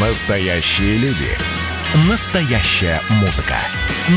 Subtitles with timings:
[0.00, 1.26] Настоящие люди.
[2.08, 3.56] Настоящая музыка.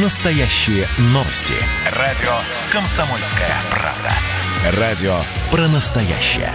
[0.03, 1.55] Настоящие новости.
[1.97, 2.29] Радио
[2.71, 4.79] «Комсомольская правда».
[4.79, 5.17] Радио
[5.49, 6.51] про настоящее.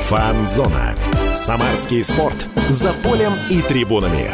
[0.00, 0.96] Фанзона.
[1.34, 2.48] Самарский спорт.
[2.70, 4.32] За полем и трибунами.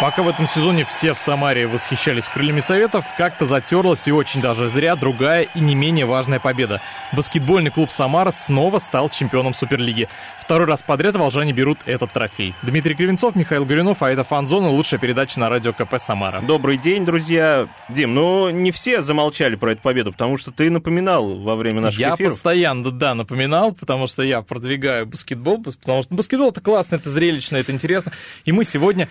[0.00, 4.66] Пока в этом сезоне все в Самаре восхищались крыльями Советов, как-то затерлась и очень даже
[4.68, 6.80] зря другая и не менее важная победа.
[7.12, 10.08] Баскетбольный клуб «Самара» снова стал чемпионом Суперлиги.
[10.40, 12.54] Второй раз подряд волжане берут этот трофей.
[12.62, 16.40] Дмитрий Кривенцов, Михаил Горюнов, а это «Фанзона», лучшая передача на радио КП «Самара».
[16.40, 17.68] Добрый день, друзья.
[17.90, 22.00] Дим, ну не все замолчали про эту победу, потому что ты напоминал во время наших
[22.00, 22.20] я эфиров.
[22.20, 27.10] Я постоянно, да, напоминал, потому что я продвигаю баскетбол, потому что баскетбол это классно, это
[27.10, 28.12] зрелищно, это интересно.
[28.46, 29.06] И мы сегодня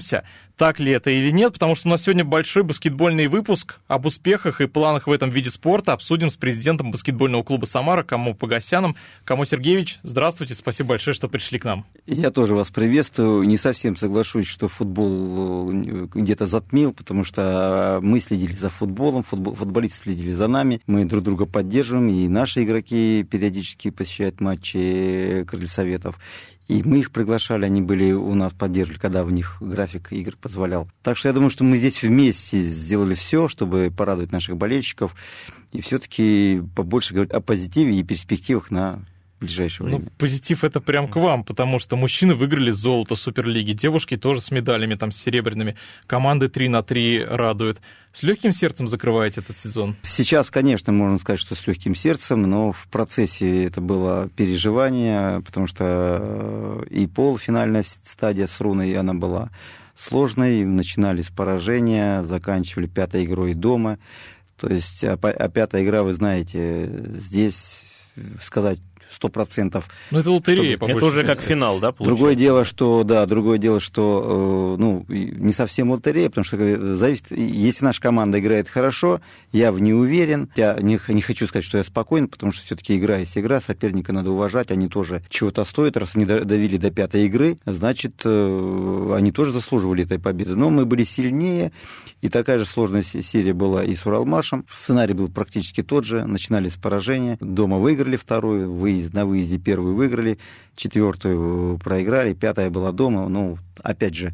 [0.00, 0.24] разберемся
[0.60, 4.60] так ли это или нет, потому что у нас сегодня большой баскетбольный выпуск об успехах
[4.60, 5.94] и планах в этом виде спорта.
[5.94, 8.94] Обсудим с президентом баскетбольного клуба «Самара» Кому Погосяном.
[9.24, 11.86] Кому Сергеевич, здравствуйте, спасибо большое, что пришли к нам.
[12.04, 13.44] Я тоже вас приветствую.
[13.44, 19.54] Не совсем соглашусь, что футбол э, где-то затмил, потому что мы следили за футболом, футбол,
[19.54, 25.70] футболисты следили за нами, мы друг друга поддерживаем, и наши игроки периодически посещают матчи Крыльев
[25.70, 26.18] Советов.
[26.70, 30.86] И мы их приглашали, они были у нас, поддерживали, когда у них график игр позволял.
[31.02, 35.16] Так что я думаю, что мы здесь вместе сделали все, чтобы порадовать наших болельщиков
[35.72, 39.00] и все-таки побольше говорить о позитиве и перспективах на
[39.40, 40.04] ближайшее ну, время.
[40.04, 44.50] Ну, позитив это прям к вам, потому что мужчины выиграли золото Суперлиги, девушки тоже с
[44.50, 47.80] медалями, там, с серебряными, команды 3 на 3 радуют.
[48.12, 49.96] С легким сердцем закрываете этот сезон?
[50.02, 55.66] Сейчас, конечно, можно сказать, что с легким сердцем, но в процессе это было переживание, потому
[55.66, 59.50] что э, и полуфинальная стадия с Руной, она была
[59.94, 63.98] сложной, начинали с поражения, заканчивали пятой игрой дома.
[64.56, 67.82] То есть, а, а пятая игра, вы знаете, здесь
[68.42, 68.78] сказать
[69.12, 69.88] сто процентов.
[70.10, 72.04] Ну, это лотерея, по Это уже как финал, да, получается?
[72.04, 76.76] Другое дело, что, да, другое дело, что, э, ну, не совсем лотерея, потому что э,
[76.94, 79.20] зависит, если наша команда играет хорошо,
[79.52, 82.96] я в ней уверен, я не, не хочу сказать, что я спокоен, потому что все-таки
[82.96, 87.26] игра есть игра, соперника надо уважать, они тоже чего-то стоят, раз они довели до пятой
[87.26, 90.54] игры, значит, э, они тоже заслуживали этой победы.
[90.54, 91.72] Но мы были сильнее,
[92.20, 94.64] и такая же сложная серия была и с Уралмашем.
[94.70, 99.58] Сценарий был практически тот же, начинали с поражения, дома выиграли вторую, выезд выезд, на выезде
[99.58, 100.38] первую выиграли,
[100.76, 103.28] четвертую проиграли, пятая была дома.
[103.28, 104.32] Ну, опять же,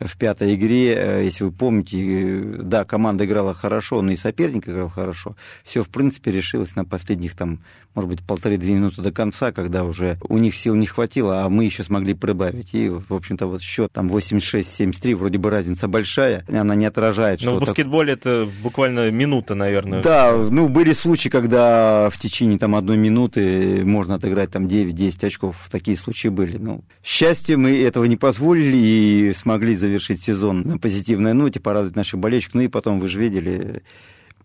[0.00, 4.88] в пятой игре, э, если вы помните, да, команда играла хорошо, но и соперник играл
[4.88, 5.36] хорошо.
[5.62, 7.60] Все, в принципе, решилось на последних, там,
[7.94, 11.64] может быть, полторы-две минуты до конца, когда уже у них сил не хватило, а мы
[11.64, 12.70] еще смогли прибавить.
[12.72, 17.42] И, в общем-то, вот счет там 86-73, вроде бы разница большая, она не отражает.
[17.42, 18.26] Но в баскетболе так...
[18.26, 20.02] это буквально минута, наверное.
[20.02, 25.68] Да, ну, были случаи, когда в течение там одной минуты можно отыграть там 9-10 очков.
[25.70, 26.56] Такие случаи были.
[26.56, 31.96] Ну, счастье мы этого не позволили и смогли завершить завершить сезон на позитивной ноте, порадовать
[31.96, 32.54] наших болельщиков.
[32.54, 33.82] Ну и потом, вы же видели,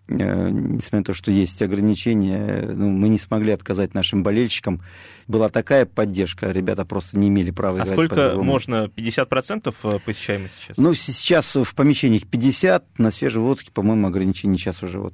[0.08, 4.82] несмотря на то, что есть ограничения, ну, мы не смогли отказать нашим болельщикам
[5.28, 8.86] была такая поддержка, ребята просто не имели права а играть сколько можно?
[8.96, 10.78] 50% э, посещаемость сейчас?
[10.78, 15.14] Ну, сейчас в помещениях 50, на свежеводске, по-моему, ограничения сейчас уже вот...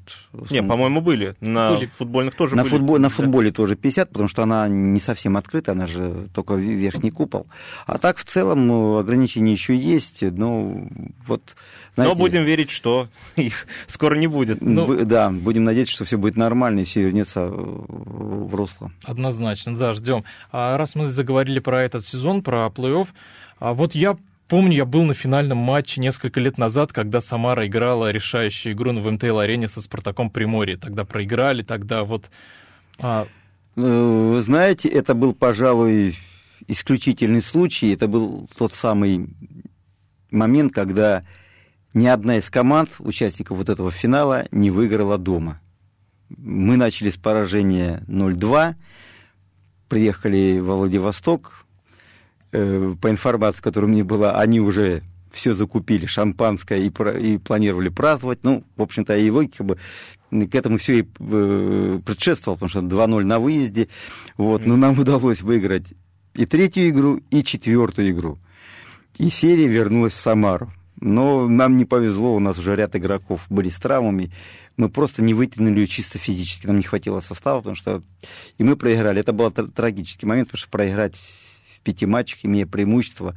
[0.49, 1.35] Не, по-моему, были.
[1.39, 1.85] На были.
[1.85, 2.71] футбольных тоже на были.
[2.71, 7.11] Футбол, на футболе тоже 50, потому что она не совсем открыта, она же только верхний
[7.11, 7.47] купол.
[7.85, 10.87] А так, в целом, ну, ограничения еще есть, но
[11.25, 11.55] вот...
[11.95, 14.61] Знаете, но будем верить, что их скоро не будет.
[14.61, 18.91] Ну, да, будем надеяться, что все будет нормально и все вернется в русло.
[19.03, 20.23] Однозначно, да, ждем.
[20.51, 23.07] А раз мы заговорили про этот сезон, про плей-офф,
[23.59, 24.15] а вот я
[24.47, 29.09] помню, я был на финальном матче несколько лет назад, когда Самара играла решающую игру в
[29.09, 30.75] МТЛ-арене со Спартаком Приморье.
[30.75, 32.29] Тогда проиграли, тогда вот...
[32.99, 33.27] А...
[33.77, 36.17] Ну, вы знаете, это был, пожалуй,
[36.67, 37.93] исключительный случай.
[37.93, 39.29] Это был тот самый
[40.31, 41.23] момент, когда
[41.93, 45.59] ни одна из команд, участников вот этого финала, не выиграла дома.
[46.29, 48.75] Мы начали с поражения 0-2,
[49.89, 51.65] приехали во Владивосток.
[52.53, 56.91] Э, по информации, которая меня была, они уже все закупили, шампанское, и,
[57.21, 58.39] и планировали праздновать.
[58.43, 59.77] Ну, в общем-то, и логика бы
[60.31, 63.89] к этому все и э, предшествовало, потому что 2-0 на выезде.
[64.37, 64.65] Вот.
[64.65, 65.93] Но нам удалось выиграть
[66.33, 68.39] и третью игру, и четвертую игру.
[69.17, 70.71] И серия вернулась в Самару.
[71.01, 74.31] Но нам не повезло, у нас уже ряд игроков были с травмами.
[74.77, 76.67] Мы просто не вытянули ее чисто физически.
[76.67, 78.03] Нам не хватило состава, потому что...
[78.59, 79.19] И мы проиграли.
[79.19, 83.35] Это был трагический момент, потому что проиграть в пяти матчах, имея преимущество,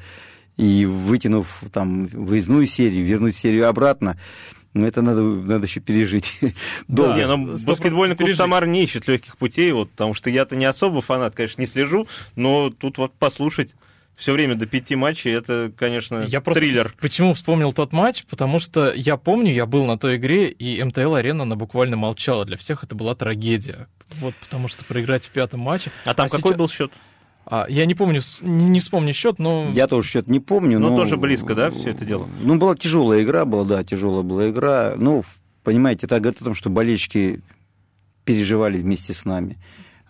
[0.59, 4.19] и вытянув там выездную серию, вернуть серию обратно,
[4.75, 6.39] Но это надо, надо еще пережить.
[6.89, 10.67] Да, не, но баскетбольный клуб Самар не ищет легких путей, вот, потому что я-то не
[10.67, 12.07] особо фанат, конечно, не слежу,
[12.37, 13.75] но тут вот послушать
[14.17, 16.95] все время до пяти матчей, это, конечно, я просто триллер.
[17.01, 18.25] Почему вспомнил тот матч?
[18.25, 22.45] Потому что я помню, я был на той игре, и МТЛ-арена, она буквально молчала.
[22.45, 23.89] Для всех это была трагедия.
[24.21, 25.91] Вот потому что проиграть в пятом матче...
[26.05, 26.59] А там а какой сейчас...
[26.59, 26.93] был счет?
[27.47, 29.69] А, я не помню, не, не вспомню счет, но...
[29.73, 30.91] Я тоже счет не помню, но...
[30.91, 32.29] Но тоже близко, да, все это дело?
[32.41, 34.95] Ну, была тяжелая игра, была, да, тяжелая была игра.
[34.97, 35.25] Ну,
[35.63, 37.41] понимаете, это говорит о том, что болельщики
[38.25, 39.59] переживали вместе с нами.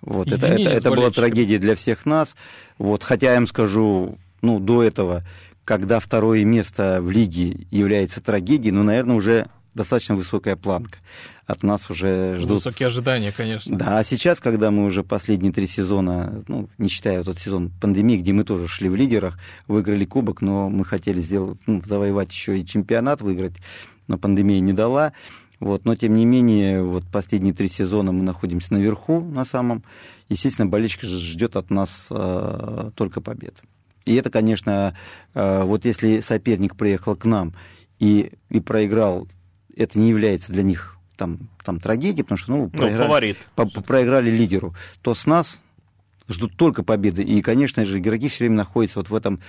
[0.05, 2.37] Вот, это, это, это была трагедия для всех нас.
[2.79, 5.25] Вот, хотя я им скажу, ну, до этого,
[5.65, 10.99] когда второе место в лиге является трагедией, ну, наверное, уже достаточно высокая планка.
[11.47, 12.65] От нас уже ждут...
[12.65, 13.77] Высокие ожидания, конечно.
[13.77, 18.17] Да, а сейчас, когда мы уже последние три сезона, ну, не считая тот сезон пандемии,
[18.17, 22.59] где мы тоже шли в лидерах, выиграли кубок, но мы хотели сделать, ну, завоевать еще
[22.59, 23.55] и чемпионат, выиграть,
[24.07, 25.13] но пандемия не дала.
[25.61, 29.85] Вот, но тем не менее, вот последние три сезона мы находимся наверху, на самом.
[30.29, 33.63] Естественно, болельщик ждет от нас э, только побед.
[34.05, 34.97] И это, конечно,
[35.35, 37.55] э, вот если соперник приехал к нам
[37.99, 39.29] и, и проиграл,
[39.77, 43.37] это не является для них там, там трагедией, потому что ну, ну проиграли, фаворит.
[43.55, 45.61] По, проиграли лидеру, то с нас
[46.29, 47.23] ждут только победы.
[47.23, 49.41] И, конечно же, игроки все время находятся вот в этом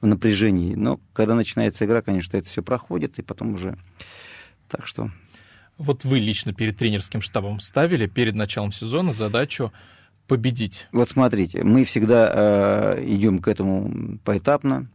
[0.00, 0.74] напряжении.
[0.74, 3.78] Но когда начинается игра, конечно, это все проходит, и потом уже...
[4.68, 5.10] Так что
[5.78, 9.72] вот вы лично перед тренерским штабом ставили перед началом сезона задачу
[10.26, 10.86] победить?
[10.92, 14.88] Вот смотрите, мы всегда э, идем к этому поэтапно,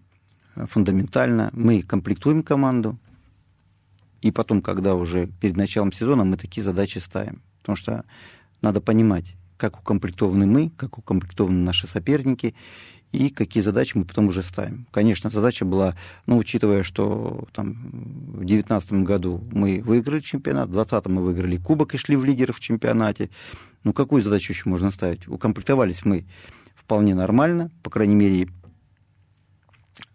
[0.56, 1.50] фундаментально.
[1.54, 2.98] Мы комплектуем команду,
[4.22, 7.42] и потом, когда уже перед началом сезона, мы такие задачи ставим.
[7.62, 8.06] Потому что
[8.62, 12.56] надо понимать, как укомплектованы мы, как укомплектованы наши соперники,
[13.12, 14.86] и какие задачи мы потом уже ставим.
[14.92, 15.96] Конечно, задача была,
[16.28, 21.96] ну, учитывая, что там в 2019 году мы выиграли чемпионат, в 2020 мы выиграли кубок
[21.96, 23.30] и шли в лидеры в чемпионате,
[23.84, 25.28] ну, какую задачу еще можно ставить?
[25.28, 26.26] Укомплектовались мы
[26.76, 28.50] вполне нормально, по крайней мере,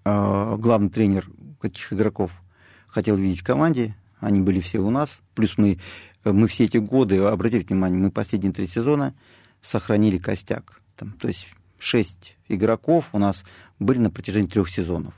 [0.05, 1.29] а, главный тренер
[1.61, 2.31] каких игроков
[2.88, 5.81] хотел видеть в команде, они были все у нас, плюс мы,
[6.25, 9.14] мы все эти годы, обратите внимание, мы последние три сезона
[9.62, 11.49] сохранили костяк, там, то есть
[11.84, 13.44] шесть игроков у нас
[13.78, 15.14] были на протяжении трех сезонов.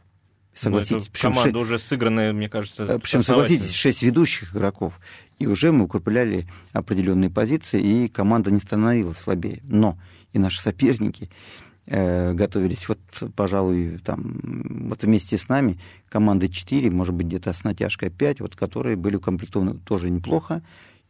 [0.63, 1.63] Ну, согласитесь, причем команда 6...
[1.63, 2.85] уже сыгранная, мне кажется.
[2.85, 4.99] Э, причем, согласитесь, шесть ведущих игроков.
[5.39, 9.61] И уже мы укрепляли определенные позиции, и команда не становилась слабее.
[9.65, 9.99] Но
[10.33, 11.29] и наши соперники
[11.87, 12.89] э, готовились.
[12.89, 12.99] Вот,
[13.35, 15.79] пожалуй, там, вот вместе с нами
[16.09, 20.63] команды 4, может быть, где-то с натяжкой 5, вот, которые были укомплектованы тоже неплохо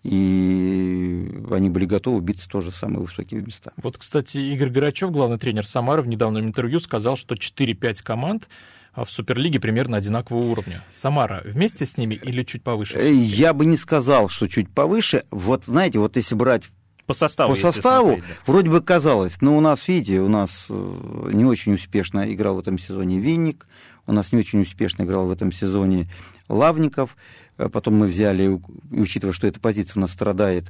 [0.02, 3.72] и они были готовы биться тоже в самые высокие места.
[3.76, 8.48] Вот, кстати, Игорь Грачев, главный тренер Самары, в недавнем интервью сказал, что 4-5 команд
[8.94, 10.82] а, в Суперлиге примерно одинакового уровня.
[10.90, 12.98] Самара вместе с ними или чуть повыше?
[12.98, 15.24] Э, я бы не сказал, что чуть повыше.
[15.30, 16.70] Вот, знаете, вот если брать
[17.06, 18.52] по составу, по составу смотреть, да.
[18.52, 19.40] вроде бы казалось.
[19.40, 23.66] Но у нас, видите, у нас э, не очень успешно играл в этом сезоне Винник,
[24.06, 26.08] у нас не очень успешно играл в этом сезоне
[26.48, 27.16] Лавников.
[27.58, 28.60] Э, потом мы взяли,
[28.90, 30.64] учитывая, что эта позиция у нас страдает,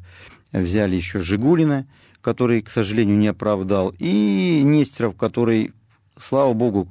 [0.52, 1.86] взяли еще Жигулина,
[2.20, 5.72] который, к сожалению, не оправдал, и Нестеров, который,
[6.18, 6.88] слава богу,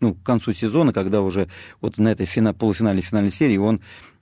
[0.00, 1.48] ну, к концу сезона, когда уже
[1.80, 3.80] вот на этой фина, полуфинальной финальной серии он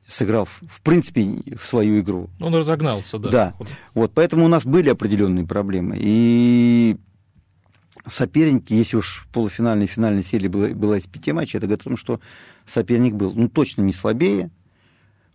[0.08, 2.31] сыграл, в принципе, в свою игру.
[2.40, 3.31] Он разогнался, да.
[3.31, 3.55] Да,
[3.94, 5.97] вот, поэтому у нас были определенные проблемы.
[6.00, 6.97] И
[8.07, 11.83] соперники, если уж в полуфинальной и финальной серии было, было из пяти матчей, это говорит
[11.83, 12.21] о том, что
[12.66, 14.50] соперник был, ну, точно не слабее,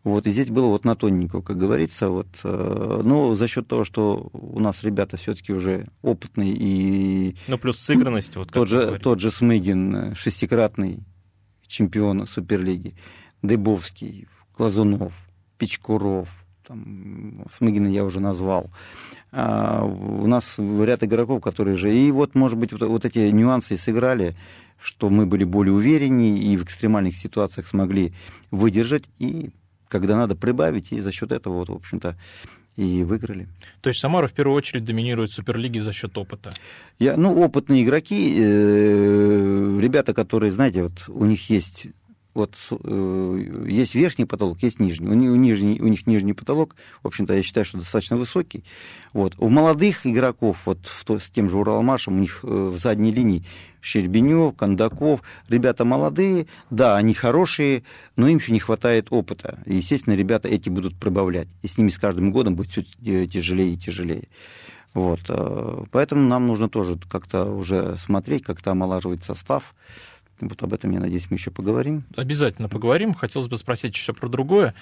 [0.03, 2.09] вот, и здесь было вот на тоненького, как говорится.
[2.09, 7.35] Вот, э, но за счет того, что у нас ребята все-таки уже опытные и...
[7.47, 8.35] Ну, плюс сыгранность.
[8.35, 10.99] Вот, тот, же, тот же Смыгин, шестикратный
[11.67, 12.95] чемпион Суперлиги,
[13.41, 15.13] Дыбовский, Глазунов,
[15.57, 16.27] Печкуров,
[16.67, 18.71] там, Смыгина я уже назвал.
[19.31, 21.95] А у нас ряд игроков, которые же...
[21.95, 24.35] И вот, может быть, вот, вот эти нюансы сыграли,
[24.81, 28.13] что мы были более увереннее и в экстремальных ситуациях смогли
[28.51, 29.51] выдержать и
[29.87, 32.15] когда надо прибавить, и за счет этого, вот, в общем-то,
[32.75, 33.47] и выиграли.
[33.81, 36.51] То есть Самара в первую очередь доминирует в Суперлиге за счет опыта?
[36.99, 41.87] Я, ну, опытные игроки, э, ребята, которые, знаете, вот у них есть
[42.33, 45.07] вот э, есть верхний потолок, есть нижний.
[45.07, 45.79] У, у, нижний.
[45.79, 48.63] у них нижний потолок, в общем-то, я считаю, что достаточно высокий.
[49.13, 49.35] Вот.
[49.37, 53.11] У молодых игроков, вот в то, с тем же Уралмашем, у них э, в задней
[53.11, 53.45] линии
[53.81, 57.83] Щербенев, Кондаков, ребята молодые, да, они хорошие,
[58.15, 59.59] но им еще не хватает опыта.
[59.65, 61.47] Естественно, ребята эти будут прибавлять.
[61.61, 64.27] И с ними с каждым годом будет все э, тяжелее и тяжелее.
[64.93, 65.21] Вот.
[65.29, 69.75] Э, поэтому нам нужно тоже как-то уже смотреть, как-то омолаживать состав.
[70.47, 72.03] Вот об этом, я надеюсь, мы еще поговорим.
[72.15, 73.13] Обязательно поговорим.
[73.13, 74.73] Хотелось бы спросить еще про другое.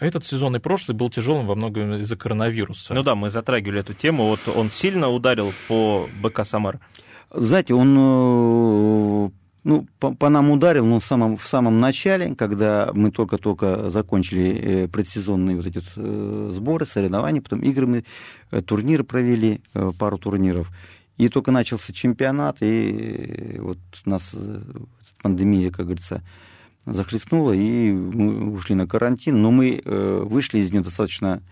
[0.00, 2.94] Этот сезон и прошлый был тяжелым во многом из-за коронавируса.
[2.94, 4.26] Ну да, мы затрагивали эту тему.
[4.26, 6.78] Вот он сильно ударил по БК Самар.
[7.30, 9.30] Знаете, он э,
[9.64, 14.84] ну, по, по нам ударил, но в самом, в самом начале, когда мы только-только закончили
[14.84, 18.04] э, предсезонные вот эти э, сборы, соревнования, потом игры мы,
[18.62, 19.62] турниры провели,
[19.98, 20.70] пару турниров.
[21.16, 24.32] И только начался чемпионат, и вот нас
[25.22, 26.22] пандемия, как говорится,
[26.84, 29.40] захлестнула, и мы ушли на карантин.
[29.40, 31.42] Но мы вышли из нее достаточно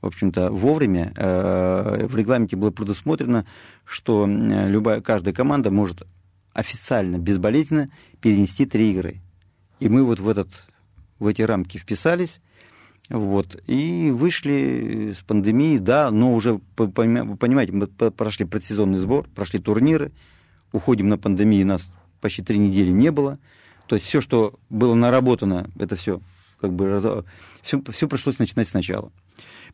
[0.00, 1.12] в общем-то, вовремя.
[1.16, 3.46] В регламенте было предусмотрено,
[3.84, 6.06] что любая, каждая команда может
[6.52, 9.20] официально, безболезненно перенести три игры.
[9.80, 10.48] И мы вот в, этот,
[11.18, 12.40] в эти рамки вписались,
[13.08, 19.60] вот, и вышли с пандемии, да, но уже, вы понимаете, мы прошли предсезонный сбор, прошли
[19.60, 20.12] турниры,
[20.72, 23.38] уходим на пандемию, нас почти три недели не было.
[23.86, 26.20] То есть все, что было наработано, это все
[26.60, 27.24] как бы
[27.62, 29.12] все, все пришлось начинать сначала.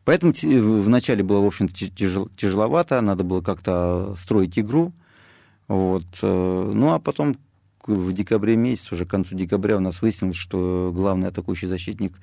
[0.03, 1.73] Поэтому вначале было, в общем-то,
[2.35, 4.93] тяжеловато, надо было как-то строить игру.
[5.67, 6.05] Вот.
[6.21, 7.35] Э, ну, а потом
[7.87, 12.13] в декабре месяц, уже к концу декабря у нас выяснилось, что главный атакующий защитник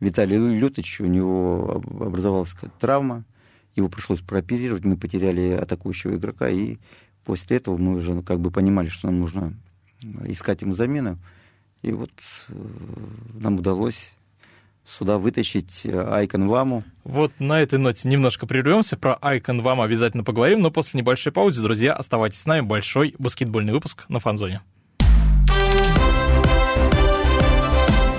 [0.00, 3.24] Виталий Лютович, у него образовалась травма,
[3.76, 6.78] его пришлось прооперировать, мы потеряли атакующего игрока, и
[7.30, 9.54] после этого мы уже ну, как бы понимали, что нам нужно
[10.24, 11.16] искать ему замену.
[11.80, 12.10] И вот
[12.48, 12.52] э,
[13.34, 14.10] нам удалось
[14.84, 16.82] сюда вытащить э, Айкон Ваму.
[17.04, 18.96] Вот на этой ноте немножко прервемся.
[18.96, 22.62] Про Айкон Ваму обязательно поговорим, но после небольшой паузы, друзья, оставайтесь с нами.
[22.62, 24.62] Большой баскетбольный выпуск на Фанзоне.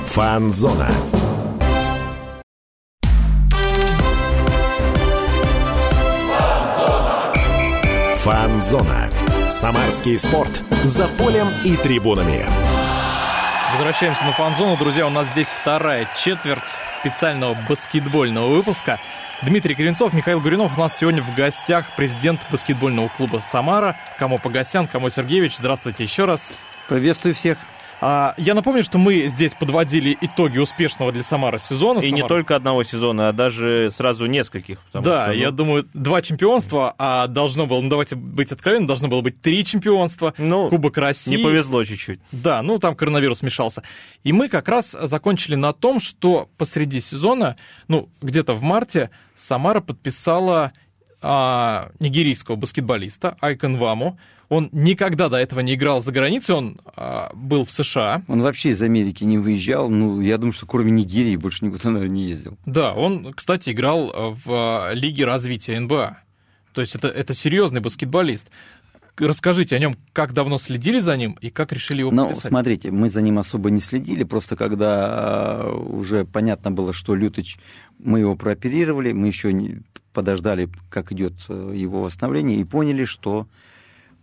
[0.05, 0.87] Фанзона.
[8.23, 9.09] Фанзона.
[9.47, 10.61] Самарский спорт.
[10.83, 12.45] За полем и трибунами.
[13.71, 14.77] Возвращаемся на фан-зону.
[14.77, 18.99] Друзья, у нас здесь вторая четверть специального баскетбольного выпуска.
[19.41, 23.95] Дмитрий Коренцов, Михаил Гуринов у нас сегодня в гостях президент баскетбольного клуба «Самара».
[24.19, 25.57] Кому Погосян, кому Сергеевич.
[25.57, 26.51] Здравствуйте еще раз.
[26.87, 27.57] Приветствую всех.
[28.01, 31.99] А, я напомню, что мы здесь подводили итоги успешного для Самары сезона.
[31.99, 32.21] И Самара...
[32.21, 34.79] не только одного сезона, а даже сразу нескольких.
[34.91, 35.33] Да, что, ну...
[35.33, 39.63] я думаю, два чемпионства, а должно было, ну давайте быть откровенным, должно было быть три
[39.63, 40.33] чемпионства.
[40.39, 41.35] Ну, Кубок России.
[41.35, 42.19] Не повезло чуть-чуть.
[42.31, 43.83] Да, ну там коронавирус мешался.
[44.23, 47.55] И мы как раз закончили на том, что посреди сезона,
[47.87, 50.71] ну где-то в марте, Самара подписала
[51.21, 54.17] а, нигерийского баскетболиста Айкон Ваму.
[54.51, 58.21] Он никогда до этого не играл за границей, он а, был в США.
[58.27, 59.89] Он вообще из Америки не выезжал.
[59.89, 62.57] Ну, я думаю, что кроме Нигерии больше никуда, наверное, не ездил.
[62.65, 66.17] Да, он, кстати, играл в а, Лиге развития НБА.
[66.73, 68.49] То есть это, это серьезный баскетболист.
[69.15, 73.09] Расскажите о нем, как давно следили за ним и как решили его Ну, смотрите, мы
[73.09, 75.05] за ним особо не следили, просто когда
[75.63, 77.57] а, уже понятно было, что Лютыч,
[77.99, 79.81] мы его прооперировали, мы еще
[80.11, 83.47] подождали, как идет э, его восстановление, и поняли, что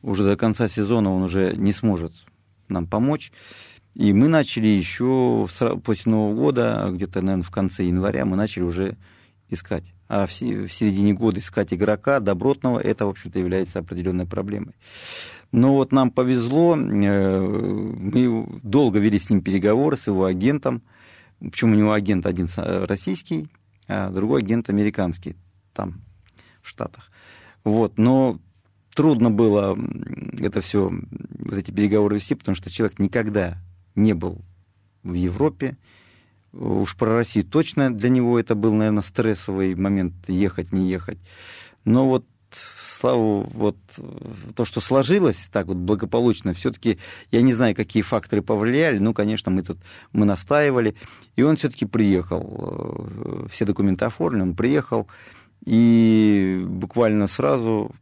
[0.02, 2.12] уже до конца сезона он уже не сможет
[2.68, 3.32] нам помочь.
[3.94, 5.48] И мы начали еще
[5.82, 8.96] после Нового года, где-то, наверное, в конце января, мы начали уже
[9.48, 9.92] искать.
[10.08, 14.74] А в середине года искать игрока добротного, это, в общем-то, является определенной проблемой.
[15.52, 20.82] Но вот нам повезло, э, мы долго вели с ним переговоры, с его агентом.
[21.40, 23.48] Причем у него агент один российский,
[23.86, 25.36] а другой агент американский
[25.72, 26.02] там,
[26.62, 27.10] в Штатах.
[27.64, 28.40] Вот, но
[28.98, 29.78] трудно было
[30.40, 33.58] это все, вот эти переговоры вести, потому что человек никогда
[33.94, 34.40] не был
[35.04, 35.76] в Европе.
[36.52, 41.18] Уж про Россию точно для него это был, наверное, стрессовый момент ехать, не ехать.
[41.84, 43.76] Но вот слава вот
[44.56, 46.98] то, что сложилось так вот благополучно, все-таки
[47.30, 49.78] я не знаю, какие факторы повлияли, ну, конечно, мы тут
[50.12, 50.96] мы настаивали,
[51.36, 52.42] и он все-таки приехал,
[53.06, 55.06] э, все документы оформлены, он приехал,
[55.64, 57.94] и буквально сразу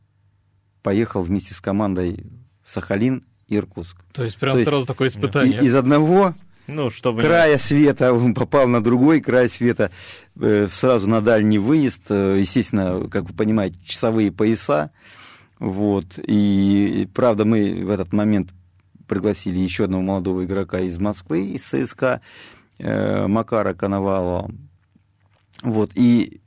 [0.87, 2.25] поехал вместе с командой
[2.63, 3.97] в Сахалин, Иркутск.
[4.13, 5.65] То есть прям То сразу есть, такое испытание.
[5.65, 6.33] Из одного
[6.69, 9.91] ну, чтобы края света он попал на другой край света,
[10.41, 14.93] э, сразу на дальний выезд, э, естественно, как вы понимаете, часовые пояса,
[15.59, 18.51] вот, и правда мы в этот момент
[19.09, 22.21] пригласили еще одного молодого игрока из Москвы, из ЦСКА,
[22.79, 24.53] э, Макара Коновалова,
[25.63, 26.41] вот, и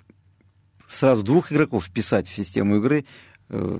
[0.90, 3.06] сразу двух игроков вписать в систему игры,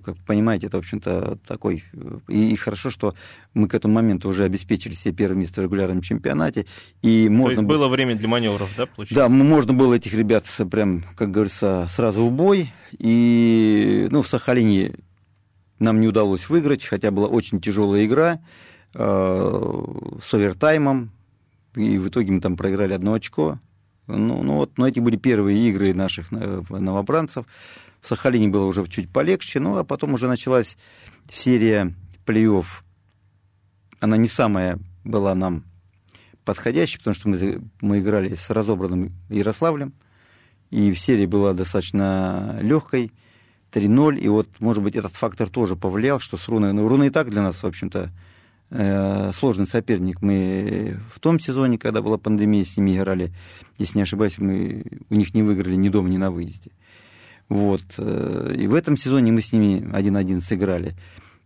[0.04, 1.84] как вы понимаете, это, в общем-то, такой...
[1.94, 3.14] Э, и, хорошо, что
[3.54, 6.66] мы к этому моменту уже обеспечили себе первое место в регулярном чемпионате.
[7.02, 9.16] И можно То есть было время для маневров, да, получается?
[9.16, 12.74] Да, можно было этих ребят прям, как говорится, сразу в бой.
[12.98, 14.94] И, ну, в Сахалине
[15.78, 18.40] нам не удалось выиграть, хотя была очень тяжелая игра
[18.96, 19.84] э,
[20.24, 21.12] с овертаймом.
[21.76, 23.60] И в итоге мы там проиграли одно очко
[24.08, 27.46] Ну, ну вот, но эти были первые игры наших новобранцев.
[28.02, 30.78] В Сахалине было уже чуть полегче, ну а потом уже началась
[31.32, 31.94] серия
[32.26, 32.66] плей-офф.
[34.00, 35.64] Она не самая была нам
[36.46, 39.94] подходящей, потому что мы, мы играли с разобранным Ярославлем,
[40.72, 43.12] и в серии была достаточно легкой,
[43.72, 47.10] 3-0, и вот, может быть, этот фактор тоже повлиял, что с Руной, ну, Руна и
[47.10, 48.10] так для нас, в общем-то,
[48.72, 50.22] э, сложный соперник.
[50.22, 53.32] Мы в том сезоне, когда была пандемия, с ними играли,
[53.78, 56.72] если не ошибаюсь, мы у них не выиграли ни дома, ни на выезде.
[57.50, 57.84] Вот.
[57.98, 60.96] Э, и в этом сезоне мы с ними 1-1 сыграли.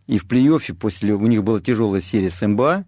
[0.06, 1.14] И в плей-оффе после...
[1.14, 2.84] У них была тяжелая серия с МБА,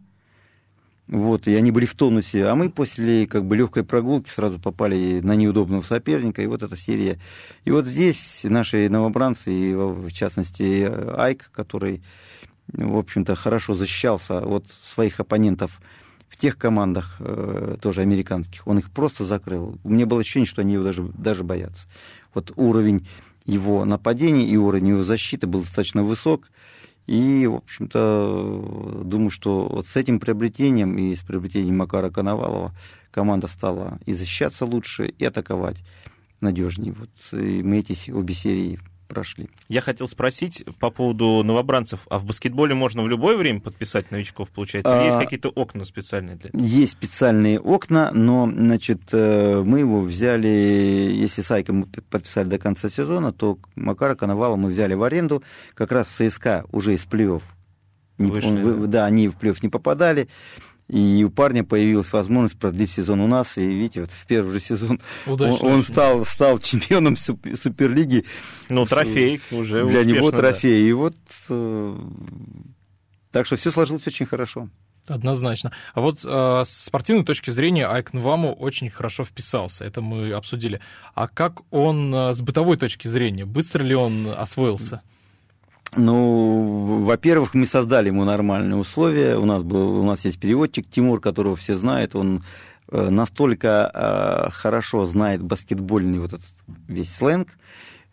[1.09, 5.21] вот, и они были в тонусе, а мы после как бы легкой прогулки сразу попали
[5.21, 7.21] на неудобного соперника, и вот эта серия.
[7.65, 12.03] И вот здесь наши новобранцы, и в частности Айк, который,
[12.67, 15.81] в общем-то, хорошо защищался от своих оппонентов
[16.29, 19.79] в тех командах, э, тоже американских, он их просто закрыл.
[19.85, 21.87] У меня было ощущение, что они его даже, даже боятся.
[22.37, 23.09] Вот уровень
[23.47, 26.51] его нападения и уровень его защиты был достаточно высок.
[27.07, 32.75] И, в общем-то, думаю, что вот с этим приобретением и с приобретением Макара Коновалова
[33.11, 35.83] команда стала и защищаться лучше, и атаковать
[36.43, 36.93] надежнее.
[36.93, 39.49] Вот и мы эти обе серии прошли.
[39.69, 42.07] Я хотел спросить по поводу новобранцев.
[42.11, 44.95] А в баскетболе можно в любое время подписать новичков, получается?
[44.95, 46.63] Или а, есть какие-то окна специальные для этого?
[46.63, 52.59] Есть специальные окна, но, значит, э, мы его взяли, если с Айком мы подписали до
[52.59, 55.43] конца сезона, то Макара Коновала мы взяли в аренду.
[55.75, 57.43] Как раз ЦСКА уже из плей-офф.
[58.19, 58.87] Вышли, он, да?
[58.87, 60.29] да, они в плей-офф не попадали.
[60.89, 63.59] И у парня появилась возможность продлить сезон у нас.
[63.59, 68.25] И видите, вот в первый же сезон он, он стал, стал чемпионом Суперлиги.
[68.69, 70.83] Ну, трофей уже Для него трофей.
[70.83, 70.89] Да.
[70.89, 71.17] И вот...
[71.49, 71.99] Э,
[73.33, 74.69] так что все сложилось очень хорошо.
[75.09, 75.73] Однозначно.
[75.95, 80.81] А вот э, с спортивной точки зрения Айкн Ваму очень хорошо вписался, это мы обсудили.
[81.15, 85.03] А как он э, с бытовой точки зрения, быстро ли он освоился?
[85.97, 89.37] Ну, во-первых, мы создали ему нормальные условия.
[89.37, 92.15] У нас, был, у нас есть переводчик Тимур, которого все знают.
[92.15, 92.43] Он
[92.91, 96.55] э, настолько э, хорошо знает баскетбольный вот этот
[96.87, 97.49] весь сленг,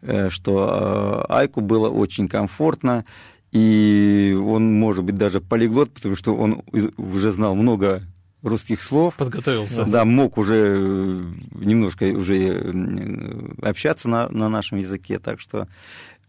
[0.02, 3.06] э, что Айку было очень комфортно.
[3.52, 6.64] И он, может быть, даже полиглот, потому что он
[6.98, 8.04] уже знал много
[8.44, 9.16] русских слов.
[9.16, 9.86] Подготовился.
[9.86, 12.74] Да, мог уже немножко уже
[13.62, 15.18] общаться на, на нашем языке.
[15.18, 15.68] Так что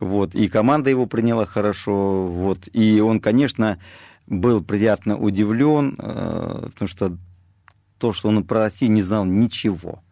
[0.01, 3.79] вот, и команда его приняла хорошо, вот, и он, конечно,
[4.27, 7.17] был приятно удивлен, э, потому что
[7.99, 10.03] то, что он про Россию не знал ничего.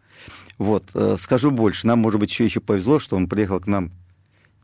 [0.57, 3.91] Вот, э, скажу больше, нам, может быть, еще, еще повезло, что он приехал к нам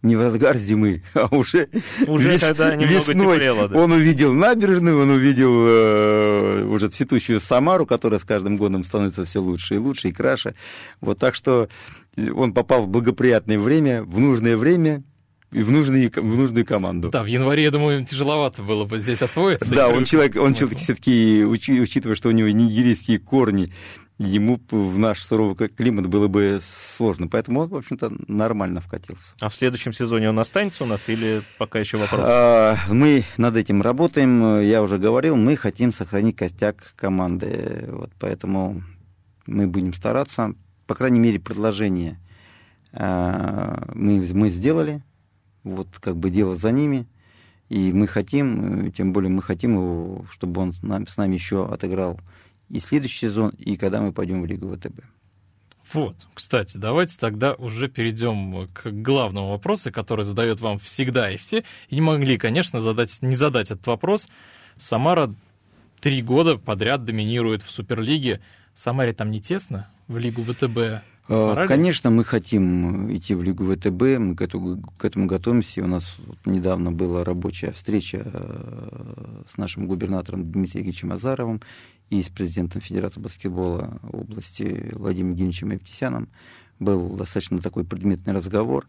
[0.02, 1.70] не в разгар зимы, а уже,
[2.08, 3.78] уже вес, когда весной теплело, да.
[3.78, 9.42] он увидел набережную, он увидел э, уже цветущую Самару, которая с каждым годом становится все
[9.42, 10.56] лучше и лучше и краше.
[11.02, 11.68] Вот так что
[12.34, 15.04] он попал в благоприятное время, в нужное время,
[15.52, 17.10] и в, нужный, в нужную команду.
[17.10, 19.74] Да, в январе, я думаю, тяжеловато было бы здесь освоиться.
[19.74, 23.74] Да, он человек, он человек все-таки, учитывая, что у него нигерийские корни,
[24.20, 26.60] ему в наш суровый климат было бы
[26.98, 27.28] сложно.
[27.28, 29.34] Поэтому он, в общем-то, нормально вкатился.
[29.40, 32.22] А в следующем сезоне он останется у нас или пока еще вопрос?
[32.24, 34.62] А, мы над этим работаем.
[34.62, 37.86] Я уже говорил, мы хотим сохранить костяк команды.
[37.88, 38.84] Вот поэтому
[39.48, 40.54] мы будем стараться.
[40.90, 42.18] По крайней мере, предложение
[42.94, 45.04] а, мы, мы сделали
[45.64, 47.06] вот как бы дело за ними.
[47.70, 52.20] И мы хотим, э, тем более мы хотим его, чтобы он с нами еще отыграл
[52.70, 55.04] и следующий сезон, и когда мы пойдем в Лигу ВТБ.
[55.94, 61.64] Вот, кстати, давайте тогда уже перейдем к главному вопросу, который задает вам всегда и все.
[61.90, 64.28] И не могли, конечно, задать, не задать этот вопрос.
[64.80, 65.32] Самара
[66.00, 68.42] три года подряд доминирует в Суперлиге.
[68.80, 71.04] Самаре там не тесно в Лигу ВТБ?
[71.28, 75.84] Пора Конечно, мы хотим идти в Лигу ВТБ, мы к этому, к этому готовимся.
[75.84, 81.62] У нас вот недавно была рабочая встреча э, с нашим губернатором Дмитрием Ильичем Азаровым
[82.10, 86.30] и с президентом Федерации баскетбола области Владимиром Евгеньевичем Евтисяном.
[86.80, 88.88] Был достаточно такой предметный разговор.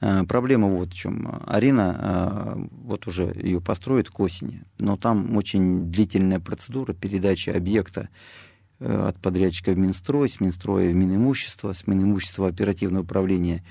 [0.00, 1.42] Э, проблема вот в чем.
[1.46, 8.08] Арена, э, вот уже ее построят к осени, но там очень длительная процедура передачи объекта
[8.08, 8.45] Э,
[8.80, 13.62] от подрядчика в Минстрой, с Минстроя в Минимущество, с Минимущества оперативного управления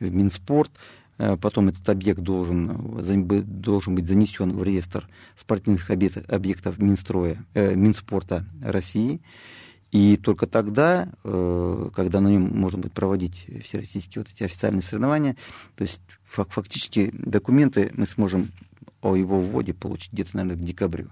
[0.00, 0.70] в Минспорт.
[1.18, 3.00] Э, потом этот объект должен,
[3.60, 9.20] должен быть занесен в реестр спортивных объектов Минстроя, э, Минспорта России.
[9.92, 15.36] И только тогда, когда на нем можно будет проводить всероссийские вот эти официальные соревнования,
[15.76, 18.48] то есть фактически документы мы сможем
[19.02, 21.10] о его вводе получить где-то, наверное, к декабрю.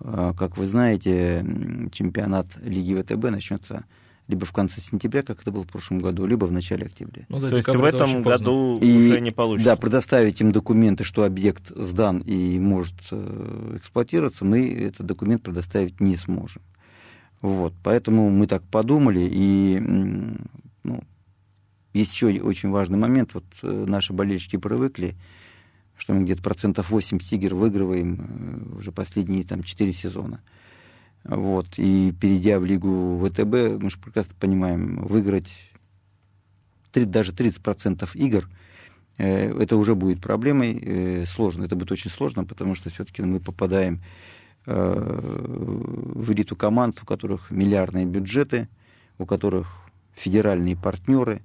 [0.00, 1.44] А, как вы знаете,
[1.92, 3.84] чемпионат Лиги ВТБ начнется
[4.28, 7.24] либо в конце сентября, как это было в прошлом году, либо в начале октября.
[7.30, 9.70] Ну, да, То есть в этом году и, уже не получится.
[9.70, 15.98] Да, предоставить им документы, что объект сдан и может э, эксплуатироваться, мы этот документ предоставить
[16.00, 16.60] не сможем.
[17.40, 19.78] Вот, поэтому мы так подумали, и
[20.84, 21.00] ну,
[21.94, 25.16] есть еще очень важный момент, вот э, наши болельщики привыкли,
[25.98, 30.40] что мы где-то процентов 8 «Тигр» выигрываем э, уже последние там 4 сезона.
[31.24, 31.66] Вот.
[31.76, 35.48] И перейдя в лигу ВТБ, мы же прекрасно понимаем, выиграть
[36.92, 38.48] 30, даже 30% игр,
[39.18, 41.64] э, это уже будет проблемой э, сложно.
[41.64, 44.00] Это будет очень сложно, потому что все-таки мы попадаем
[44.66, 48.68] в элиту команд, у которых миллиардные бюджеты,
[49.16, 49.66] у которых
[50.14, 51.40] федеральные партнеры,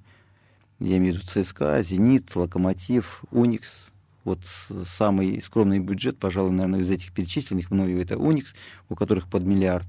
[0.78, 3.70] я имею в виду ЦСКА, «Зенит», «Локомотив», «Уникс»,
[4.24, 4.40] вот
[4.96, 8.54] самый скромный бюджет, пожалуй, наверное, из этих перечисленных мною, это Уникс,
[8.88, 9.86] у которых под миллиард.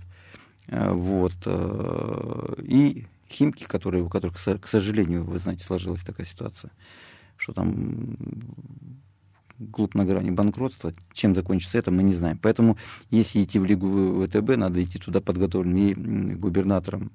[0.68, 1.34] Э, вот.
[1.46, 6.72] Э, и Химки, которые, у которых, к сожалению, вы знаете, сложилась такая ситуация,
[7.38, 8.18] что там
[9.72, 10.94] клуб на грани банкротства.
[11.14, 12.38] Чем закончится это, мы не знаем.
[12.42, 12.78] Поэтому,
[13.10, 17.12] если идти в Лигу ВТБ, надо идти туда подготовленным и губернатором,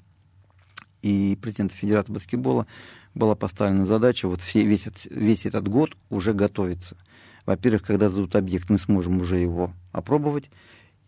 [1.03, 2.67] и президентом Федерации баскетбола
[3.15, 6.97] была поставлена задача вот все, весь, весь этот год уже готовиться–
[7.51, 10.49] во-первых, когда сдадут объект, мы сможем уже его опробовать,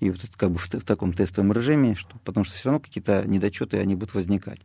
[0.00, 2.80] и вот это как бы в, в таком тестовом режиме, что, потому что все равно
[2.80, 4.58] какие-то недочеты, они будут возникать.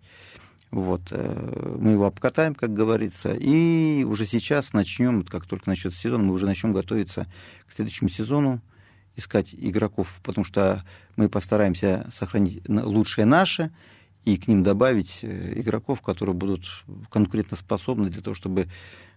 [0.72, 6.26] Вот, э, мы его обкатаем, как говорится, и уже сейчас начнем, как только начнется сезон,
[6.26, 7.28] мы уже начнем готовиться
[7.68, 8.60] к следующему сезону,
[9.16, 10.84] искать игроков, потому что
[11.16, 13.72] мы постараемся сохранить лучшее наше
[14.26, 16.66] и к ним добавить э, игроков, которые будут
[17.12, 18.68] конкурентоспособны для того, чтобы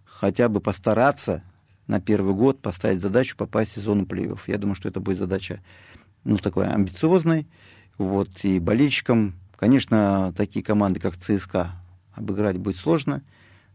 [0.04, 1.42] хотя бы постараться
[1.90, 4.38] на первый год поставить задачу попасть в зону плей-офф.
[4.46, 5.60] Я думаю, что это будет задача,
[6.22, 7.48] ну, такой амбициозной.
[7.98, 11.72] Вот, и болельщикам, конечно, такие команды, как ЦСКА,
[12.12, 13.22] обыграть будет сложно,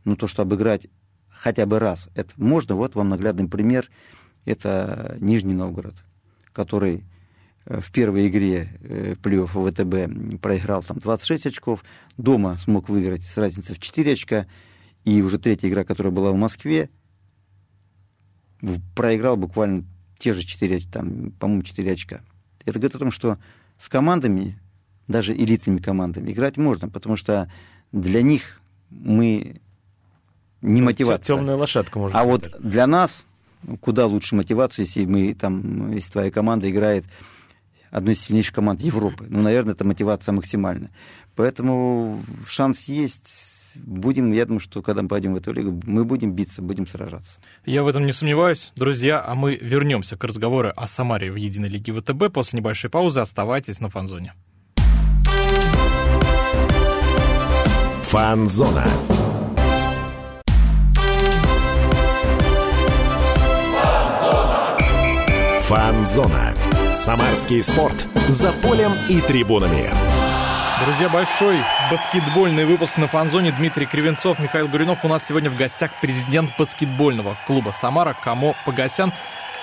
[0.06, 0.88] но то, что обыграть
[1.30, 2.76] хотя бы раз, это можно.
[2.76, 3.90] Вот вам наглядный пример.
[4.46, 5.96] Это Нижний Новгород,
[6.54, 7.04] который
[7.66, 11.84] э, в первой игре э, плей-офф ВТБ проиграл там 26 очков,
[12.16, 14.48] дома смог выиграть с разницей в 4 очка,
[15.04, 16.90] и уже третья игра, которая была в Москве,
[18.96, 19.84] проиграл буквально
[20.18, 22.22] те же 4, там, по-моему, 4 очка.
[22.66, 23.38] Это говорит о том, что
[23.78, 24.60] с командами,
[25.08, 27.52] даже элитными командами, играть можно, потому что
[27.92, 29.62] для них мы
[30.62, 31.36] не мотивация.
[31.36, 32.54] Темная лошадка, можно А сказать.
[32.54, 33.26] вот для нас
[33.82, 37.06] куда лучше мотивацию, если мы там, если твоя команда играет
[37.92, 39.26] одной из сильнейших команд Европы.
[39.30, 40.92] Ну, наверное, это мотивация максимальная.
[41.36, 43.30] Поэтому шанс есть
[43.76, 47.38] будем, я думаю, что когда мы пойдем в эту лигу, мы будем биться, будем сражаться.
[47.66, 48.72] Я в этом не сомневаюсь.
[48.76, 53.20] Друзья, а мы вернемся к разговору о Самаре в единой лиге ВТБ после небольшой паузы.
[53.20, 54.34] Оставайтесь на фанзоне.
[58.04, 58.86] Фанзона.
[65.62, 66.54] Фанзона.
[66.94, 68.08] Самарский спорт.
[68.30, 70.15] За полем и трибунами.
[70.84, 71.58] Друзья, большой
[71.90, 73.54] баскетбольный выпуск на фанзоне.
[73.54, 75.06] Дмитрий Кривенцов, Михаил Гуринов.
[75.06, 79.14] У нас сегодня в гостях президент баскетбольного клуба «Самара» Камо Погосян.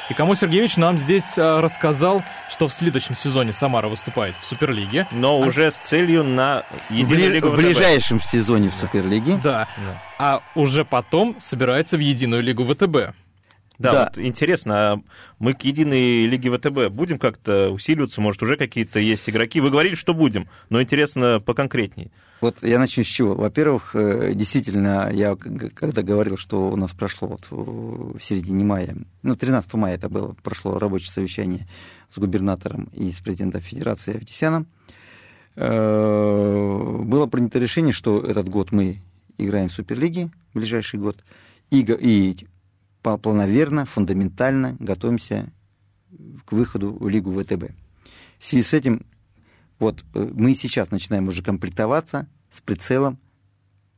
[0.09, 5.07] И Камо Сергеевич нам здесь а, рассказал, что в следующем сезоне Самара выступает в Суперлиге.
[5.11, 5.47] Но а...
[5.47, 9.39] уже с целью на единую в, лигу В ближайшем сезоне в Суперлиге.
[9.43, 9.69] Да.
[9.77, 10.03] да.
[10.19, 13.15] А уже потом собирается в единую лигу ВТБ.
[13.79, 14.05] Да, да.
[14.05, 15.01] Вот интересно, а
[15.39, 18.21] мы к единой лиге ВТБ будем как-то усиливаться?
[18.21, 19.61] Может, уже какие-то есть игроки?
[19.61, 22.11] Вы говорили, что будем, но интересно поконкретнее.
[22.41, 23.35] Вот я начну с чего.
[23.35, 29.37] Во-первых, э, действительно, я когда говорил, что у нас прошло вот в середине мая, ну,
[29.37, 31.69] 13 мая это было, прошло рабочее совещание
[32.11, 34.67] с губернатором и с президентом Федерации Авдисяном,
[35.55, 39.01] э, было принято решение, что этот год мы
[39.39, 41.25] играем в Суперлиге, ближайший год,
[41.71, 42.47] и, и
[43.03, 45.53] плановерно, фундаментально готовимся
[46.45, 47.73] к выходу в Лигу ВТБ.
[48.39, 49.05] В связи с этим
[49.79, 53.19] вот э, мы сейчас начинаем уже комплектоваться с прицелом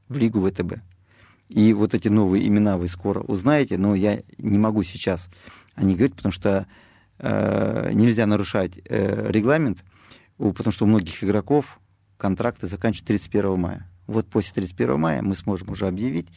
[0.09, 0.81] в Лигу ВТБ.
[1.49, 5.29] И вот эти новые имена вы скоро узнаете, но я не могу сейчас
[5.75, 6.67] о них говорить, потому что
[7.19, 9.85] э, нельзя нарушать э, регламент,
[10.38, 11.79] потому что у многих игроков
[12.17, 13.90] контракты заканчиваются 31 мая.
[14.07, 16.29] Вот после 31 мая мы сможем уже объявить,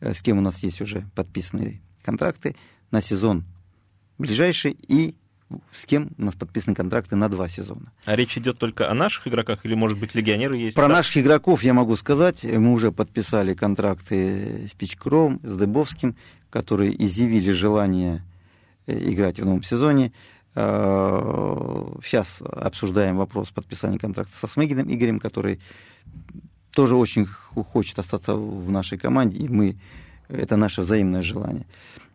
[0.00, 2.56] э, с кем у нас есть уже подписанные контракты
[2.90, 3.44] на сезон
[4.16, 5.14] ближайший и
[5.72, 7.92] с кем у нас подписаны контракты на два сезона.
[8.04, 10.74] А речь идет только о наших игроках или, может быть, легионеры есть?
[10.74, 10.94] Про да?
[10.94, 12.42] наших игроков я могу сказать.
[12.42, 16.16] Мы уже подписали контракты с Пичкровым, с Дыбовским,
[16.50, 18.24] которые изъявили желание
[18.86, 20.12] э, играть в новом сезоне.
[20.54, 25.60] Сейчас обсуждаем вопрос подписания контракта со Смыгиным Игорем, который
[26.74, 29.76] тоже очень хочет остаться в нашей команде, и мы,
[30.28, 31.66] это наше взаимное желание.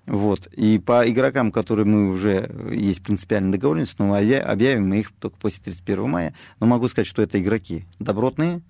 [0.05, 0.47] Вот.
[0.47, 5.63] И по игрокам, которые мы уже есть принципиальная договоренность, но объявим мы их только после
[5.63, 6.33] 31 мая.
[6.59, 8.61] Но могу сказать, что это игроки добротные,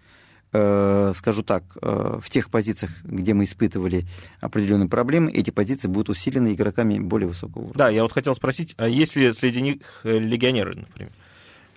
[0.54, 4.06] э, скажу так, э, в тех позициях, где мы испытывали
[4.42, 7.78] определенные проблемы, эти позиции будут усилены игроками более высокого уровня.
[7.78, 11.12] Да, я вот хотел спросить, а есть ли среди них э, легионеры, например?